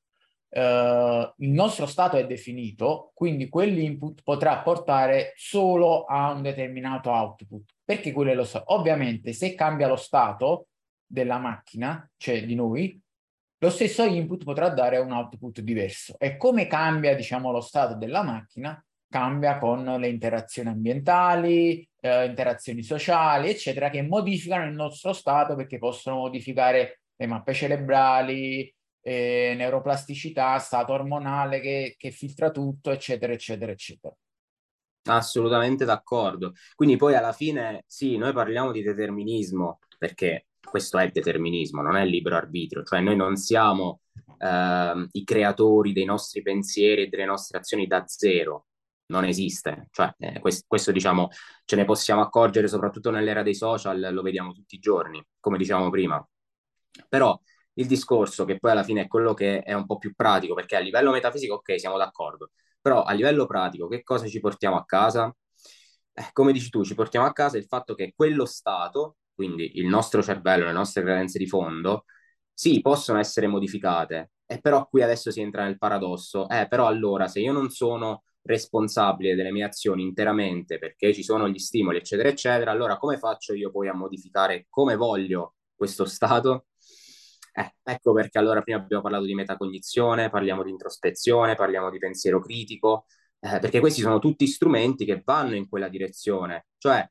eh, 0.50 1.32
il 1.34 1.50
nostro 1.50 1.86
stato 1.86 2.18
è 2.18 2.26
definito, 2.26 3.10
quindi 3.14 3.48
quell'input 3.48 4.22
potrà 4.22 4.58
portare 4.58 5.32
solo 5.36 6.04
a 6.04 6.32
un 6.32 6.42
determinato 6.42 7.10
output. 7.10 7.62
Perché 7.82 8.12
quello 8.12 8.32
è 8.32 8.34
lo 8.34 8.44
stato? 8.44 8.74
Ovviamente 8.74 9.32
se 9.32 9.54
cambia 9.54 9.88
lo 9.88 9.96
stato 9.96 10.68
della 11.06 11.38
macchina, 11.38 12.06
cioè 12.18 12.44
di 12.44 12.54
noi, 12.54 13.00
lo 13.58 13.70
stesso 13.70 14.04
input 14.04 14.44
potrà 14.44 14.68
dare 14.68 14.98
un 14.98 15.12
output 15.12 15.60
diverso. 15.60 16.18
E 16.18 16.36
come 16.36 16.66
cambia, 16.66 17.14
diciamo, 17.14 17.50
lo 17.50 17.60
stato 17.60 17.94
della 17.94 18.22
macchina? 18.22 18.84
Cambia 19.12 19.58
con 19.58 19.84
le 19.84 20.08
interazioni 20.08 20.70
ambientali, 20.70 21.86
eh, 22.00 22.24
interazioni 22.24 22.82
sociali, 22.82 23.50
eccetera, 23.50 23.90
che 23.90 24.00
modificano 24.00 24.64
il 24.64 24.72
nostro 24.72 25.12
stato 25.12 25.54
perché 25.54 25.76
possono 25.76 26.16
modificare 26.16 27.02
le 27.14 27.26
mappe 27.26 27.52
cerebrali, 27.52 28.74
eh, 29.02 29.52
neuroplasticità, 29.54 30.58
stato 30.58 30.94
ormonale 30.94 31.60
che, 31.60 31.94
che 31.98 32.10
filtra 32.10 32.50
tutto, 32.50 32.90
eccetera, 32.90 33.34
eccetera, 33.34 33.70
eccetera. 33.70 34.14
Assolutamente 35.04 35.84
d'accordo. 35.84 36.54
Quindi 36.74 36.96
poi 36.96 37.14
alla 37.14 37.32
fine 37.32 37.84
sì, 37.86 38.16
noi 38.16 38.32
parliamo 38.32 38.72
di 38.72 38.82
determinismo 38.82 39.80
perché 39.98 40.46
questo 40.58 40.96
è 40.96 41.10
determinismo, 41.10 41.82
non 41.82 41.96
è 41.96 42.04
libero 42.06 42.36
arbitrio, 42.36 42.82
cioè 42.82 43.00
noi 43.00 43.16
non 43.16 43.36
siamo 43.36 44.00
eh, 44.38 45.08
i 45.10 45.24
creatori 45.24 45.92
dei 45.92 46.06
nostri 46.06 46.40
pensieri 46.40 47.02
e 47.02 47.08
delle 47.08 47.26
nostre 47.26 47.58
azioni 47.58 47.86
da 47.86 48.04
zero, 48.06 48.68
non 49.12 49.24
esiste, 49.24 49.88
cioè 49.90 50.12
eh, 50.18 50.40
questo, 50.40 50.64
questo, 50.66 50.92
diciamo 50.92 51.28
ce 51.64 51.76
ne 51.76 51.84
possiamo 51.84 52.22
accorgere 52.22 52.68
soprattutto 52.68 53.10
nell'era 53.10 53.42
dei 53.42 53.54
social, 53.54 54.08
lo 54.12 54.22
vediamo 54.22 54.52
tutti 54.52 54.76
i 54.76 54.78
giorni, 54.78 55.24
come 55.40 55.58
diciamo 55.58 55.90
prima. 55.90 56.24
Però 57.08 57.38
il 57.74 57.86
discorso 57.86 58.44
che 58.44 58.58
poi 58.58 58.70
alla 58.72 58.82
fine 58.82 59.02
è 59.02 59.06
quello 59.08 59.34
che 59.34 59.60
è 59.62 59.72
un 59.72 59.86
po' 59.86 59.98
più 59.98 60.14
pratico, 60.14 60.54
perché 60.54 60.76
a 60.76 60.80
livello 60.80 61.10
metafisico 61.10 61.54
ok, 61.54 61.78
siamo 61.78 61.96
d'accordo, 61.96 62.50
però 62.80 63.02
a 63.02 63.12
livello 63.12 63.46
pratico 63.46 63.88
che 63.88 64.02
cosa 64.02 64.26
ci 64.26 64.40
portiamo 64.40 64.76
a 64.76 64.84
casa? 64.84 65.34
Eh, 66.14 66.28
come 66.32 66.52
dici 66.52 66.68
tu, 66.70 66.84
ci 66.84 66.94
portiamo 66.94 67.26
a 67.26 67.32
casa 67.32 67.56
il 67.56 67.64
fatto 67.66 67.94
che 67.94 68.12
quello 68.14 68.44
stato 68.44 69.16
quindi 69.34 69.78
il 69.78 69.86
nostro 69.86 70.22
cervello, 70.22 70.66
le 70.66 70.72
nostre 70.72 71.02
credenze 71.02 71.38
di 71.38 71.46
fondo, 71.46 72.04
sì, 72.52 72.80
possono 72.80 73.18
essere 73.18 73.46
modificate, 73.46 74.32
e 74.46 74.60
però 74.60 74.86
qui 74.86 75.02
adesso 75.02 75.30
si 75.30 75.40
entra 75.40 75.64
nel 75.64 75.78
paradosso, 75.78 76.48
eh, 76.48 76.68
però 76.68 76.86
allora 76.86 77.26
se 77.28 77.40
io 77.40 77.52
non 77.52 77.70
sono 77.70 78.24
responsabile 78.42 79.34
delle 79.34 79.52
mie 79.52 79.64
azioni 79.64 80.02
interamente 80.02 80.78
perché 80.78 81.14
ci 81.14 81.22
sono 81.22 81.48
gli 81.48 81.58
stimoli, 81.58 81.98
eccetera, 81.98 82.28
eccetera, 82.28 82.70
allora 82.70 82.96
come 82.98 83.18
faccio 83.18 83.54
io 83.54 83.70
poi 83.70 83.88
a 83.88 83.94
modificare 83.94 84.66
come 84.68 84.96
voglio 84.96 85.54
questo 85.74 86.04
stato? 86.04 86.66
Eh, 87.54 87.74
ecco 87.82 88.12
perché 88.12 88.38
allora 88.38 88.62
prima 88.62 88.78
abbiamo 88.78 89.02
parlato 89.02 89.24
di 89.24 89.34
metacognizione, 89.34 90.30
parliamo 90.30 90.62
di 90.62 90.70
introspezione, 90.70 91.54
parliamo 91.54 91.90
di 91.90 91.98
pensiero 91.98 92.40
critico, 92.40 93.06
eh, 93.40 93.58
perché 93.58 93.78
questi 93.80 94.00
sono 94.00 94.18
tutti 94.18 94.46
strumenti 94.46 95.04
che 95.04 95.22
vanno 95.24 95.54
in 95.54 95.68
quella 95.68 95.88
direzione, 95.88 96.66
cioè 96.78 97.06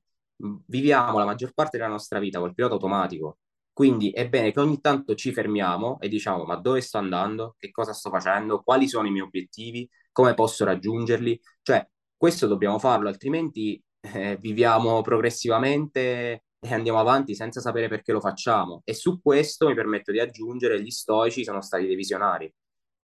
viviamo 0.66 1.18
la 1.20 1.26
maggior 1.26 1.54
parte 1.54 1.78
della 1.78 1.90
nostra 1.90 2.20
vita 2.20 2.40
col 2.40 2.54
pilota 2.54 2.74
automatico. 2.74 3.38
Quindi 3.74 4.12
è 4.12 4.28
bene 4.28 4.52
che 4.52 4.60
ogni 4.60 4.82
tanto 4.82 5.16
ci 5.16 5.32
fermiamo 5.32 6.00
e 6.00 6.10
diciamo 6.10 6.44
ma 6.44 6.56
dove 6.56 6.82
sto 6.82 6.98
andando, 6.98 7.56
che 7.58 7.72
cosa 7.72 7.94
sto 7.94 8.10
facendo, 8.10 8.62
quali 8.62 8.88
sono 8.88 9.08
i 9.08 9.12
miei 9.12 9.24
obiettivi, 9.26 9.88
come 10.12 10.34
posso 10.34 10.66
raggiungerli. 10.66 11.40
Cioè, 11.62 11.88
questo 12.16 12.48
dobbiamo 12.48 12.80
farlo, 12.80 13.08
altrimenti 13.10 13.82
eh, 14.14 14.38
viviamo 14.40 15.02
progressivamente 15.02 16.44
e 16.60 16.74
andiamo 16.74 17.00
avanti 17.00 17.36
senza 17.36 17.60
sapere 17.62 17.88
perché 17.88 18.12
lo 18.12 18.20
facciamo. 18.20 18.82
E 18.86 18.94
su 18.94 19.22
questo 19.22 19.68
mi 19.68 19.74
permetto 19.76 20.12
di 20.12 20.20
aggiungere, 20.20 20.82
gli 20.82 20.92
stoici 20.92 21.44
sono 21.44 21.62
stati 21.62 21.86
dei 21.88 21.96
visionari 21.96 22.54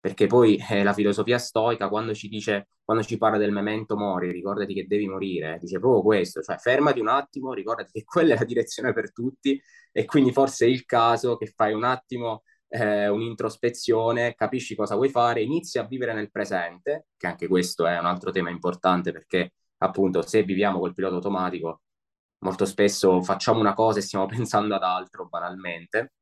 perché 0.06 0.28
poi 0.28 0.64
eh, 0.70 0.84
la 0.84 0.94
filosofia 0.94 1.40
stoica 1.40 1.90
quando 1.90 2.14
ci 2.14 2.28
dice, 2.28 2.68
quando 2.84 3.02
ci 3.02 3.18
parla 3.18 3.40
del 3.40 3.52
memento 3.52 3.98
mori, 3.98 4.32
ricordati 4.32 4.76
che 4.76 4.86
devi 4.86 5.08
morire, 5.08 5.58
dice 5.60 5.80
proprio 5.80 6.04
questo, 6.04 6.44
cioè 6.44 6.58
fermati 6.58 7.00
un 7.00 7.08
attimo, 7.08 7.54
ricordati 7.54 7.92
che 7.92 8.04
quella 8.04 8.36
è 8.36 8.38
la 8.38 8.44
direzione 8.46 8.94
per 8.94 9.12
tutti 9.12 9.60
e 9.92 10.06
quindi 10.06 10.32
forse 10.32 10.68
è 10.68 10.70
il 10.70 10.86
caso 10.86 11.38
che 11.38 11.48
fai 11.48 11.74
un 11.74 11.84
attimo 11.86 12.44
eh, 12.76 13.08
un'introspezione, 13.08 14.36
capisci 14.36 14.76
cosa 14.76 14.96
vuoi 14.96 15.10
fare, 15.10 15.42
inizi 15.42 15.80
a 15.80 15.84
vivere 15.84 16.14
nel 16.14 16.32
presente, 16.32 17.08
che 17.18 17.28
anche 17.28 17.48
questo 17.48 17.86
è 17.88 17.98
un 17.98 18.06
altro 18.06 18.32
tema 18.32 18.50
importante 18.50 19.12
perché 19.12 19.54
appunto 19.78 20.22
se 20.22 20.44
viviamo 20.44 20.80
col 20.80 20.94
pilota 20.94 21.16
automatico 21.16 21.82
molto 22.40 22.66
spesso 22.66 23.22
facciamo 23.22 23.60
una 23.60 23.74
cosa 23.74 24.00
e 24.00 24.02
stiamo 24.02 24.26
pensando 24.28 24.76
ad 24.76 24.84
altro 24.84 25.28
banalmente 25.28 26.14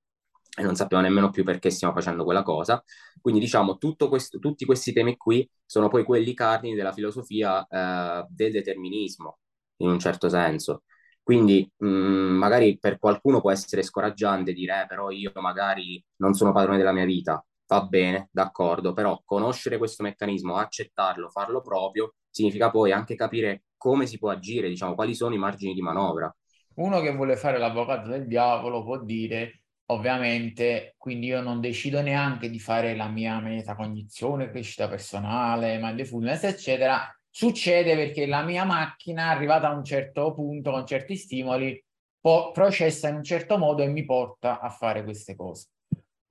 e 0.55 0.61
non 0.63 0.75
sappiamo 0.75 1.01
nemmeno 1.03 1.31
più 1.31 1.43
perché 1.43 1.71
stiamo 1.71 1.93
facendo 1.93 2.23
quella 2.23 2.43
cosa. 2.43 2.83
Quindi 3.19 3.39
diciamo, 3.39 3.77
questo, 4.07 4.37
tutti 4.37 4.65
questi 4.65 4.93
temi 4.93 5.17
qui 5.17 5.49
sono 5.65 5.87
poi 5.87 6.03
quelli 6.03 6.33
cardini 6.35 6.75
della 6.75 6.91
filosofia 6.91 7.65
eh, 7.67 8.25
del 8.29 8.51
determinismo, 8.51 9.39
in 9.77 9.89
un 9.89 9.99
certo 9.99 10.29
senso. 10.29 10.83
Quindi 11.23 11.69
mh, 11.77 11.87
mm, 11.87 12.37
magari 12.37 12.77
per 12.77 12.99
qualcuno 12.99 13.39
può 13.41 13.51
essere 13.51 13.81
scoraggiante 13.81 14.53
dire, 14.53 14.83
eh, 14.83 14.87
però 14.87 15.09
io 15.09 15.31
magari 15.35 16.03
non 16.17 16.33
sono 16.33 16.51
padrone 16.51 16.77
della 16.77 16.91
mia 16.91 17.05
vita. 17.05 17.43
Va 17.65 17.81
bene, 17.85 18.27
d'accordo, 18.31 18.93
però 18.93 19.19
conoscere 19.23 19.77
questo 19.77 20.03
meccanismo, 20.03 20.57
accettarlo, 20.57 21.29
farlo 21.29 21.61
proprio, 21.61 22.13
significa 22.29 22.69
poi 22.69 22.91
anche 22.91 23.15
capire 23.15 23.63
come 23.77 24.05
si 24.05 24.19
può 24.19 24.29
agire, 24.29 24.67
diciamo, 24.67 24.95
quali 24.95 25.15
sono 25.15 25.33
i 25.33 25.37
margini 25.39 25.73
di 25.73 25.81
manovra. 25.81 26.33
Uno 26.75 26.99
che 27.01 27.13
vuole 27.13 27.35
fare 27.37 27.57
l'avvocato 27.57 28.09
del 28.09 28.27
diavolo 28.27 28.83
può 28.83 29.01
dire 29.01 29.63
ovviamente, 29.87 30.95
quindi 30.97 31.27
io 31.27 31.41
non 31.41 31.59
decido 31.59 32.01
neanche 32.01 32.49
di 32.49 32.59
fare 32.59 32.95
la 32.95 33.07
mia 33.07 33.39
metacognizione, 33.39 34.49
crescita 34.49 34.87
personale, 34.87 35.79
mindfulness, 35.81 36.43
eccetera. 36.43 37.07
Succede 37.35 37.95
perché 37.95 38.27
la 38.27 38.43
mia 38.43 38.63
macchina, 38.63 39.29
arrivata 39.29 39.67
a 39.67 39.73
un 39.73 39.83
certo 39.83 40.35
punto, 40.35 40.69
con 40.69 40.85
certi 40.85 41.15
stimoli, 41.15 41.83
po- 42.19 42.51
processa 42.51 43.09
in 43.09 43.15
un 43.15 43.23
certo 43.23 43.57
modo 43.57 43.81
e 43.81 43.87
mi 43.87 44.05
porta 44.05 44.59
a 44.59 44.69
fare 44.69 45.03
queste 45.03 45.35
cose. 45.35 45.69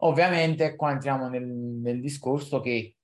Ovviamente 0.02 0.76
qua 0.76 0.92
entriamo 0.92 1.28
nel, 1.28 1.44
nel 1.44 2.00
discorso 2.00 2.60
che 2.60 2.94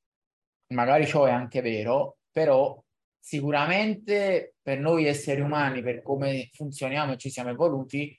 magari 0.74 1.08
ciò 1.08 1.24
è 1.24 1.32
anche 1.32 1.60
vero, 1.60 2.18
però 2.30 2.80
sicuramente 3.18 4.54
per 4.62 4.78
noi 4.78 5.06
esseri 5.06 5.40
umani, 5.40 5.82
per 5.82 6.00
come 6.00 6.50
funzioniamo 6.52 7.14
e 7.14 7.16
ci 7.16 7.30
siamo 7.30 7.50
evoluti, 7.50 8.16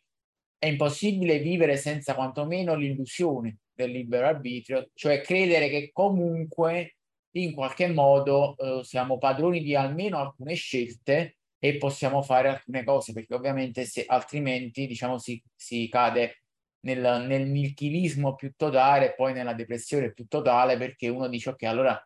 è 0.57 0.67
impossibile 0.67 1.39
vivere 1.39 1.77
senza 1.77 2.15
quantomeno 2.15 2.75
l'illusione 2.75 3.59
del 3.73 3.91
libero 3.91 4.27
arbitrio, 4.27 4.89
cioè 4.93 5.21
credere 5.21 5.69
che 5.69 5.91
comunque 5.93 6.97
in 7.31 7.53
qualche 7.53 7.87
modo 7.87 8.55
eh, 8.57 8.83
siamo 8.83 9.17
padroni 9.17 9.61
di 9.61 9.75
almeno 9.75 10.17
alcune 10.19 10.55
scelte 10.55 11.37
e 11.59 11.77
possiamo 11.77 12.21
fare 12.21 12.49
alcune 12.49 12.83
cose, 12.83 13.13
perché 13.13 13.33
ovviamente 13.33 13.85
se 13.85 14.05
altrimenti 14.07 14.87
diciamo 14.87 15.17
si, 15.17 15.41
si 15.55 15.87
cade 15.89 16.43
nel, 16.81 17.25
nel 17.27 17.47
nichilismo 17.47 18.35
più 18.35 18.53
totale 18.55 19.09
e 19.09 19.15
poi 19.15 19.33
nella 19.33 19.53
depressione 19.53 20.13
più 20.13 20.25
totale 20.27 20.77
perché 20.77 21.09
uno 21.09 21.27
dice 21.27 21.49
ok 21.49 21.63
allora 21.63 22.01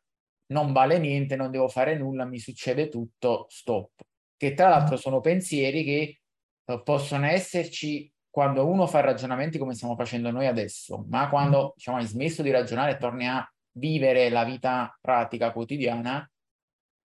non 0.48 0.72
vale 0.74 1.00
niente, 1.00 1.36
non 1.36 1.52
devo 1.52 1.68
fare 1.68 1.98
nulla, 1.98 2.26
mi 2.26 2.40
succede 2.40 2.90
tutto, 2.90 3.48
stop. 3.50 4.02
Che 4.38 4.54
tra 4.54 4.70
l'altro 4.70 4.98
sono 4.98 5.20
pensieri 5.20 5.84
che 5.84 6.20
eh, 6.66 6.82
possono 6.84 7.26
esserci 7.26 8.12
quando 8.30 8.68
uno 8.68 8.88
fa 8.88 9.00
ragionamenti 9.02 9.58
come 9.58 9.74
stiamo 9.74 9.96
facendo 9.96 10.32
noi 10.32 10.48
adesso, 10.48 11.06
ma 11.08 11.30
quando 11.30 11.68
mm. 11.68 11.70
diciamo, 11.76 11.98
hai 11.98 12.06
smesso 12.06 12.42
di 12.42 12.52
ragionare 12.52 12.94
e 12.94 12.98
torni 12.98 13.28
a 13.28 13.53
vivere 13.74 14.30
la 14.30 14.44
vita 14.44 14.98
pratica 15.02 15.52
quotidiana, 15.52 16.30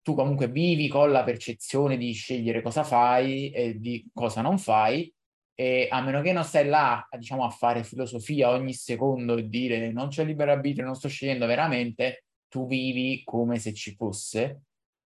tu 0.03 0.15
comunque 0.15 0.49
vivi 0.49 0.89
con 0.89 1.11
la 1.11 1.25
percezione 1.25 1.97
di 1.97 2.13
scegliere 2.13 2.63
cosa 2.63 2.85
fai 2.85 3.51
e 3.51 3.79
di 3.79 4.09
cosa 4.13 4.41
non 4.41 4.59
fai, 4.59 5.13
e 5.59 5.89
a 5.91 6.03
meno 6.03 6.21
che 6.21 6.33
non 6.33 6.45
stai 6.45 6.67
là 6.67 7.07
diciamo, 7.19 7.45
a 7.45 7.51
fare 7.51 7.83
filosofia 7.83 8.51
ogni 8.51 8.75
secondo 8.75 9.37
e 9.37 9.49
dire 9.49 9.91
non 9.91 10.09
c'è 10.09 10.25
libero 10.25 10.53
arbitrio, 10.53 10.85
non 10.85 10.95
sto 10.95 11.09
scegliendo 11.09 11.47
veramente, 11.47 12.25
tu 12.49 12.67
vivi 12.67 13.23
come 13.25 13.59
se 13.59 13.73
ci 13.73 13.95
fosse. 13.95 14.63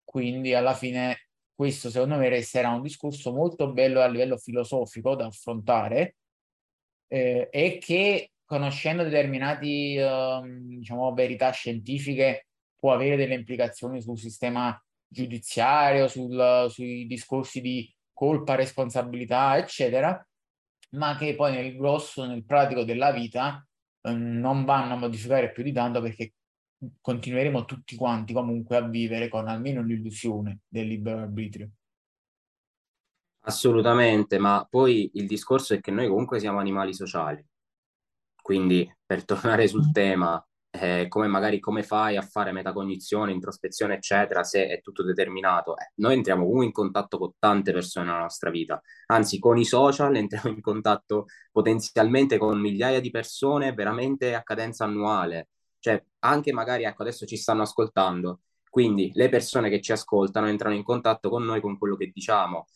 Quindi 0.04 0.54
alla 0.54 0.74
fine 0.74 1.28
questo 1.54 1.88
secondo 1.88 2.16
me 2.16 2.28
resterà 2.28 2.70
un 2.70 2.82
discorso 2.82 3.32
molto 3.32 3.72
bello 3.72 4.00
a 4.00 4.06
livello 4.06 4.36
filosofico 4.36 5.14
da 5.14 5.26
affrontare 5.26 6.16
eh, 7.08 7.48
e 7.50 7.78
che 7.78 8.32
conoscendo 8.54 9.02
determinati 9.02 9.96
eh, 9.96 10.40
diciamo 10.44 11.12
verità 11.12 11.50
scientifiche 11.50 12.46
può 12.78 12.92
avere 12.92 13.16
delle 13.16 13.34
implicazioni 13.34 14.00
sul 14.00 14.16
sistema 14.16 14.80
giudiziario, 15.08 16.06
sul, 16.06 16.66
sui 16.68 17.04
discorsi 17.06 17.60
di 17.60 17.92
colpa, 18.12 18.54
responsabilità, 18.54 19.56
eccetera, 19.56 20.24
ma 20.90 21.16
che 21.16 21.34
poi 21.34 21.52
nel 21.52 21.76
grosso, 21.76 22.24
nel 22.26 22.44
pratico 22.44 22.84
della 22.84 23.10
vita 23.10 23.66
eh, 24.02 24.12
non 24.12 24.64
vanno 24.64 24.94
a 24.94 24.98
modificare 24.98 25.50
più 25.50 25.64
di 25.64 25.72
tanto 25.72 26.00
perché 26.00 26.34
continueremo 27.00 27.64
tutti 27.64 27.96
quanti 27.96 28.32
comunque 28.32 28.76
a 28.76 28.86
vivere 28.86 29.28
con 29.28 29.48
almeno 29.48 29.82
l'illusione 29.82 30.60
del 30.68 30.86
libero 30.86 31.18
arbitrio. 31.18 31.70
Assolutamente, 33.46 34.38
ma 34.38 34.64
poi 34.70 35.10
il 35.14 35.26
discorso 35.26 35.74
è 35.74 35.80
che 35.80 35.90
noi 35.90 36.06
comunque 36.06 36.38
siamo 36.38 36.60
animali 36.60 36.94
sociali. 36.94 37.44
Quindi, 38.44 38.86
per 39.06 39.24
tornare 39.24 39.66
sul 39.68 39.90
tema, 39.90 40.44
eh, 40.70 41.06
come 41.08 41.28
magari 41.28 41.60
come 41.60 41.82
fai 41.82 42.16
a 42.16 42.22
fare 42.22 42.52
metacognizione, 42.52 43.32
introspezione, 43.32 43.94
eccetera, 43.94 44.42
se 44.42 44.66
è 44.68 44.80
tutto 44.82 45.02
determinato? 45.02 45.76
Eh, 45.78 45.92
noi 45.96 46.14
entriamo 46.14 46.42
comunque 46.42 46.66
in 46.66 46.72
contatto 46.72 47.16
con 47.16 47.32
tante 47.38 47.72
persone 47.72 48.06
nella 48.06 48.18
nostra 48.18 48.50
vita, 48.50 48.82
anzi 49.06 49.38
con 49.38 49.56
i 49.56 49.64
social 49.64 50.14
entriamo 50.14 50.48
in 50.50 50.60
contatto 50.60 51.26
potenzialmente 51.52 52.36
con 52.36 52.60
migliaia 52.60 53.00
di 53.00 53.10
persone 53.10 53.72
veramente 53.72 54.34
a 54.34 54.42
cadenza 54.42 54.84
annuale 54.84 55.48
cioè 55.78 56.02
anche 56.20 56.50
magari, 56.52 56.84
ecco, 56.84 57.02
adesso 57.02 57.26
ci 57.26 57.36
stanno 57.36 57.60
ascoltando, 57.62 58.40
quindi 58.70 59.10
le 59.14 59.28
persone 59.28 59.68
che 59.68 59.82
ci 59.82 59.92
ascoltano 59.92 60.48
entrano 60.48 60.74
in 60.74 60.82
contatto 60.82 61.28
con 61.28 61.44
noi 61.44 61.60
con 61.60 61.76
quello 61.76 61.94
che 61.96 62.10
diciamo. 62.12 62.66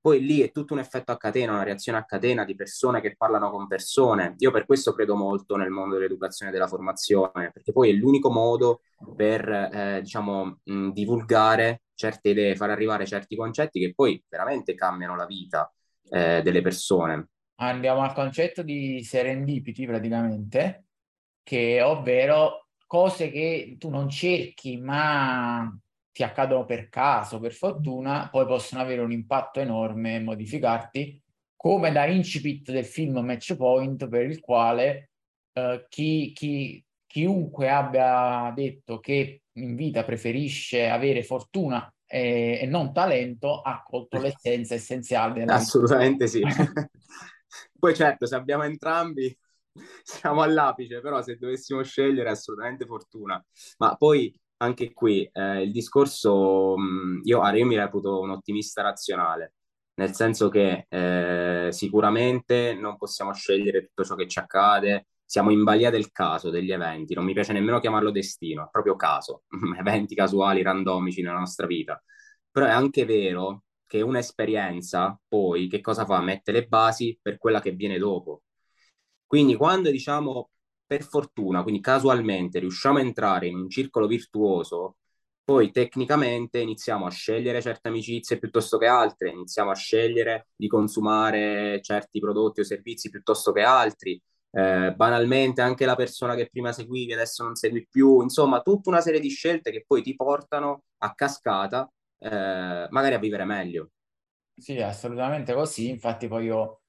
Poi 0.00 0.20
lì 0.24 0.40
è 0.40 0.50
tutto 0.50 0.72
un 0.72 0.78
effetto 0.80 1.12
a 1.12 1.16
catena, 1.16 1.52
una 1.52 1.62
reazione 1.62 1.98
a 1.98 2.04
catena 2.04 2.44
di 2.44 2.54
persone 2.54 3.00
che 3.00 3.14
parlano 3.16 3.50
con 3.50 3.66
persone. 3.66 4.34
Io 4.38 4.50
per 4.50 4.64
questo 4.64 4.94
credo 4.94 5.14
molto 5.14 5.56
nel 5.56 5.70
mondo 5.70 5.96
dell'educazione 5.96 6.50
e 6.50 6.54
della 6.54 6.68
formazione, 6.68 7.50
perché 7.52 7.72
poi 7.72 7.90
è 7.90 7.92
l'unico 7.92 8.30
modo 8.30 8.80
per, 9.14 9.46
eh, 9.48 10.00
diciamo, 10.02 10.60
mh, 10.64 10.88
divulgare 10.90 11.82
certe 11.94 12.30
idee, 12.30 12.56
far 12.56 12.70
arrivare 12.70 13.04
certi 13.04 13.36
concetti 13.36 13.78
che 13.78 13.92
poi 13.94 14.22
veramente 14.26 14.74
cambiano 14.74 15.16
la 15.16 15.26
vita 15.26 15.70
eh, 16.08 16.40
delle 16.42 16.62
persone. 16.62 17.28
andiamo 17.56 18.00
al 18.02 18.14
concetto 18.14 18.62
di 18.62 19.02
serendipity 19.04 19.86
praticamente, 19.86 20.86
che 21.42 21.82
ovvero 21.82 22.68
cose 22.86 23.30
che 23.30 23.76
tu 23.78 23.90
non 23.90 24.08
cerchi 24.08 24.78
ma 24.78 25.70
ti 26.20 26.22
accadono 26.24 26.66
per 26.66 26.90
caso, 26.90 27.40
per 27.40 27.54
fortuna, 27.54 28.28
poi 28.30 28.44
possono 28.44 28.82
avere 28.82 29.00
un 29.00 29.10
impatto 29.10 29.58
enorme 29.58 30.16
e 30.16 30.20
modificarti, 30.20 31.22
come 31.56 31.90
da 31.92 32.04
incipit 32.04 32.70
del 32.70 32.84
film 32.84 33.20
Match 33.20 33.56
Point, 33.56 34.06
per 34.06 34.26
il 34.26 34.38
quale 34.40 35.12
eh, 35.54 35.86
chi, 35.88 36.32
chi, 36.34 36.84
chiunque 37.06 37.70
abbia 37.70 38.52
detto 38.54 39.00
che 39.00 39.44
in 39.52 39.74
vita 39.74 40.04
preferisce 40.04 40.88
avere 40.88 41.22
fortuna 41.22 41.90
e, 42.06 42.58
e 42.60 42.66
non 42.66 42.92
talento 42.92 43.62
ha 43.62 43.82
colto 43.82 44.20
l'essenza 44.20 44.74
essenziale 44.74 45.32
della 45.32 45.54
Assolutamente 45.54 46.26
sì. 46.26 46.42
Poi 47.78 47.94
certo, 47.94 48.26
se 48.26 48.34
abbiamo 48.34 48.64
entrambi 48.64 49.34
siamo 50.02 50.42
all'apice, 50.42 51.00
però 51.00 51.22
se 51.22 51.36
dovessimo 51.36 51.82
scegliere 51.82 52.28
assolutamente 52.28 52.84
fortuna. 52.84 53.42
Ma 53.78 53.96
poi 53.96 54.34
anche 54.62 54.92
qui 54.92 55.28
eh, 55.32 55.62
il 55.62 55.72
discorso, 55.72 56.76
mh, 56.76 57.20
io, 57.24 57.46
io 57.54 57.66
mi 57.66 57.76
reputo 57.76 58.20
un 58.20 58.30
ottimista 58.30 58.82
razionale, 58.82 59.54
nel 59.94 60.12
senso 60.14 60.48
che 60.48 60.86
eh, 60.88 61.68
sicuramente 61.72 62.74
non 62.74 62.96
possiamo 62.96 63.32
scegliere 63.32 63.86
tutto 63.86 64.04
ciò 64.04 64.14
che 64.14 64.28
ci 64.28 64.38
accade, 64.38 65.06
siamo 65.24 65.50
in 65.50 65.62
balia 65.64 65.90
del 65.90 66.10
caso, 66.12 66.50
degli 66.50 66.72
eventi, 66.72 67.14
non 67.14 67.24
mi 67.24 67.32
piace 67.32 67.52
nemmeno 67.52 67.80
chiamarlo 67.80 68.10
destino, 68.10 68.64
è 68.64 68.68
proprio 68.70 68.96
caso, 68.96 69.44
eventi 69.78 70.14
casuali, 70.14 70.62
randomici 70.62 71.22
nella 71.22 71.38
nostra 71.38 71.66
vita. 71.66 72.02
Però 72.50 72.66
è 72.66 72.70
anche 72.70 73.04
vero 73.04 73.64
che 73.86 74.00
un'esperienza 74.02 75.18
poi 75.28 75.68
che 75.68 75.80
cosa 75.80 76.04
fa? 76.04 76.20
Mette 76.20 76.52
le 76.52 76.66
basi 76.66 77.18
per 77.20 77.38
quella 77.38 77.60
che 77.60 77.72
viene 77.72 77.98
dopo. 77.98 78.42
Quindi 79.26 79.54
quando 79.56 79.90
diciamo 79.90 80.50
per 80.90 81.04
fortuna, 81.04 81.62
quindi 81.62 81.80
casualmente 81.80 82.58
riusciamo 82.58 82.98
a 82.98 83.02
entrare 83.02 83.46
in 83.46 83.54
un 83.56 83.68
circolo 83.70 84.08
virtuoso, 84.08 84.96
poi 85.44 85.70
tecnicamente 85.70 86.58
iniziamo 86.58 87.06
a 87.06 87.10
scegliere 87.10 87.62
certe 87.62 87.88
amicizie 87.88 88.38
piuttosto 88.38 88.76
che 88.76 88.86
altre, 88.86 89.30
iniziamo 89.30 89.70
a 89.70 89.74
scegliere 89.74 90.48
di 90.56 90.66
consumare 90.66 91.80
certi 91.82 92.18
prodotti 92.18 92.60
o 92.60 92.64
servizi 92.64 93.08
piuttosto 93.08 93.52
che 93.52 93.62
altri. 93.62 94.20
Eh, 94.52 94.92
banalmente 94.96 95.60
anche 95.60 95.86
la 95.86 95.94
persona 95.94 96.34
che 96.34 96.48
prima 96.50 96.72
seguivi 96.72 97.12
adesso 97.12 97.44
non 97.44 97.54
segui 97.54 97.86
più, 97.88 98.20
insomma 98.22 98.60
tutta 98.62 98.90
una 98.90 99.00
serie 99.00 99.20
di 99.20 99.28
scelte 99.28 99.70
che 99.70 99.84
poi 99.86 100.02
ti 100.02 100.16
portano 100.16 100.82
a 100.98 101.14
cascata 101.14 101.88
eh, 102.18 102.86
magari 102.90 103.14
a 103.14 103.18
vivere 103.18 103.44
meglio. 103.44 103.90
Sì, 104.54 104.78
assolutamente 104.80 105.54
così, 105.54 105.88
infatti 105.88 106.28
poi 106.28 106.44
io 106.44 106.82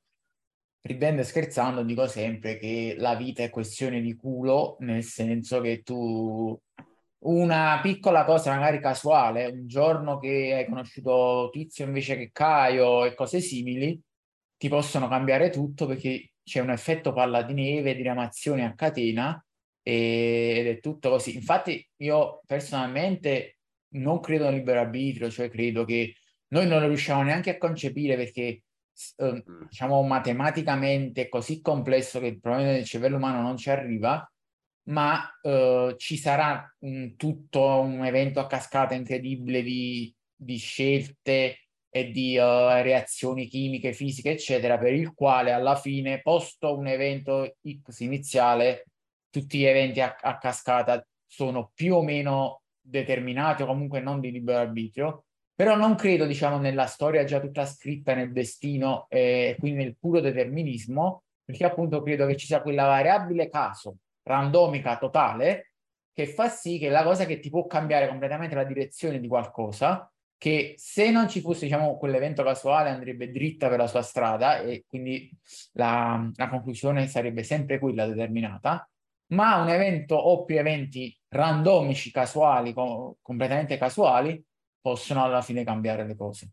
ridendo 0.82 1.22
e 1.22 1.24
scherzando, 1.24 1.84
dico 1.84 2.08
sempre 2.08 2.58
che 2.58 2.96
la 2.98 3.15
vita 3.15 3.44
è 3.44 3.50
questione 3.50 4.02
di 4.02 4.15
culo, 4.15 4.78
nel 4.80 5.04
senso 5.04 5.62
che 5.62 5.82
tu 5.84 6.60
una 7.24 7.80
piccola 7.82 8.26
cosa 8.26 8.52
magari 8.56 8.80
casuale, 8.80 9.46
un 9.46 9.67
giorno 9.67 10.17
che 10.17 10.54
hai 10.56 10.65
conosciuto 10.65 11.50
Tizio 11.52 11.86
invece 11.86 12.17
che 12.17 12.32
Caio 12.32 13.06
e 13.06 13.13
cose 13.13 13.39
simili, 13.41 14.00
ti 14.58 14.70
possono 14.70 15.08
cambiare 15.08 15.50
tutto 15.50 15.86
perché 15.86 16.32
c'è 16.44 16.60
un 16.62 16.72
effetto 16.72 17.13
palla 17.13 17.44
di 17.44 17.54
neve, 17.54 17.96
diramazione 17.96 18.65
a 18.65 18.74
catena 18.74 19.44
ed 19.84 20.67
è 20.67 20.80
tutto 20.80 21.10
così. 21.10 21.36
Infatti 21.36 21.88
io 21.98 22.41
personalmente 22.46 23.58
non 23.94 24.20
credo 24.20 24.46
nel 24.46 24.56
libero 24.56 24.80
arbitrio, 24.80 25.30
cioè 25.30 25.50
credo 25.50 25.86
che 25.86 26.15
noi 26.50 26.67
non 26.67 26.82
lo 26.82 26.88
riusciamo 26.88 27.24
neanche 27.24 27.52
a 27.52 27.58
concepire 27.58 28.15
perché 28.15 28.63
eh, 29.17 29.43
diciamo 29.69 30.01
matematicamente 30.04 31.30
così 31.30 31.62
complesso 31.62 32.19
che 32.19 32.27
il 32.27 32.39
problema 32.39 32.71
del 32.71 32.86
cervello 32.86 33.17
umano 33.17 33.41
non 33.41 33.58
ci 33.58 33.69
arriva, 33.69 34.30
ma 34.84 35.30
eh, 35.41 35.95
ci 35.97 36.17
sarà 36.17 36.75
un, 36.80 37.15
tutto 37.15 37.82
un 37.82 38.04
evento 38.06 38.39
a 38.39 38.47
cascata 38.47 38.93
incredibile 38.93 39.62
di, 39.62 40.13
di 40.36 40.58
scelte 40.58 41.58
e 41.93 42.10
di 42.10 42.38
uh, 42.38 42.82
reazioni 42.82 43.47
chimiche, 43.47 43.91
fisiche, 43.91 44.32
eccetera, 44.32 44.77
per 44.77 44.93
il 44.93 45.13
quale 45.13 45.51
alla 45.51 45.75
fine, 45.75 46.21
posto 46.21 46.77
un 46.77 46.88
evento 46.88 47.58
X 47.62 47.99
iniziale, 47.99 48.86
tutti 49.30 49.60
gli 49.60 49.65
eventi 49.65 49.99
a, 49.99 50.15
a 50.19 50.38
cascata 50.38 51.06
sono 51.27 51.71
più 51.73 51.95
o 51.95 52.01
meno 52.01 52.62
determinati 52.80 53.63
o 53.63 53.65
comunque 53.65 53.99
non 53.99 54.21
di 54.21 54.32
libero 54.32 54.60
arbitrio, 54.60 55.25
però 55.62 55.76
non 55.76 55.93
credo, 55.93 56.26
diciamo, 56.26 56.58
nella 56.58 56.88
storia 56.88 57.24
già 57.24 57.39
tutta 57.39 57.67
scritta 57.67 58.15
nel 58.15 58.32
destino 58.32 59.06
e 59.10 59.50
eh, 59.50 59.56
quindi 59.60 59.84
nel 59.84 59.95
puro 59.95 60.19
determinismo, 60.19 61.26
perché 61.45 61.65
appunto 61.65 62.02
credo 62.02 62.26
che 62.26 62.36
ci 62.36 62.47
sia 62.47 62.63
quella 62.63 62.86
variabile 62.86 63.47
caso, 63.47 63.97
randomica 64.24 64.97
totale, 64.97 65.74
che 66.13 66.26
fa 66.26 66.50
sì 66.50 66.80
che 66.80 66.89
la 66.89 67.04
cosa 67.04 67.28
che 67.28 67.39
ti 67.39 67.52
può 67.52 67.67
cambiare 67.67 68.08
completamente 68.08 68.56
la 68.56 68.63
direzione 68.63 69.19
di 69.19 69.28
qualcosa, 69.28 70.12
che 70.36 70.74
se 70.78 71.12
non 71.12 71.30
ci 71.30 71.41
fosse, 71.41 71.65
diciamo, 71.65 71.95
quell'evento 71.95 72.41
casuale 72.41 72.89
andrebbe 72.89 73.30
dritta 73.30 73.69
per 73.69 73.78
la 73.78 73.88
sua 73.88 74.02
strada 74.02 74.62
e 74.62 74.86
quindi 74.88 75.30
la, 75.74 76.28
la 76.38 76.50
conclusione 76.50 77.06
sarebbe 77.06 77.43
sempre 77.43 77.78
quella 77.78 78.08
determinata, 78.08 78.89
ma 79.34 79.62
un 79.62 79.69
evento 79.69 80.15
o 80.15 80.43
più 80.43 80.58
eventi 80.58 81.15
randomici, 81.28 82.10
casuali, 82.10 82.74
co- 82.74 83.17
completamente 83.21 83.78
casuali, 83.78 84.43
possono 84.82 85.24
alla 85.24 85.41
fine 85.41 85.63
cambiare 85.63 86.06
le 86.06 86.15
cose. 86.15 86.52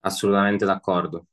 Assolutamente 0.00 0.64
d'accordo. 0.64 1.26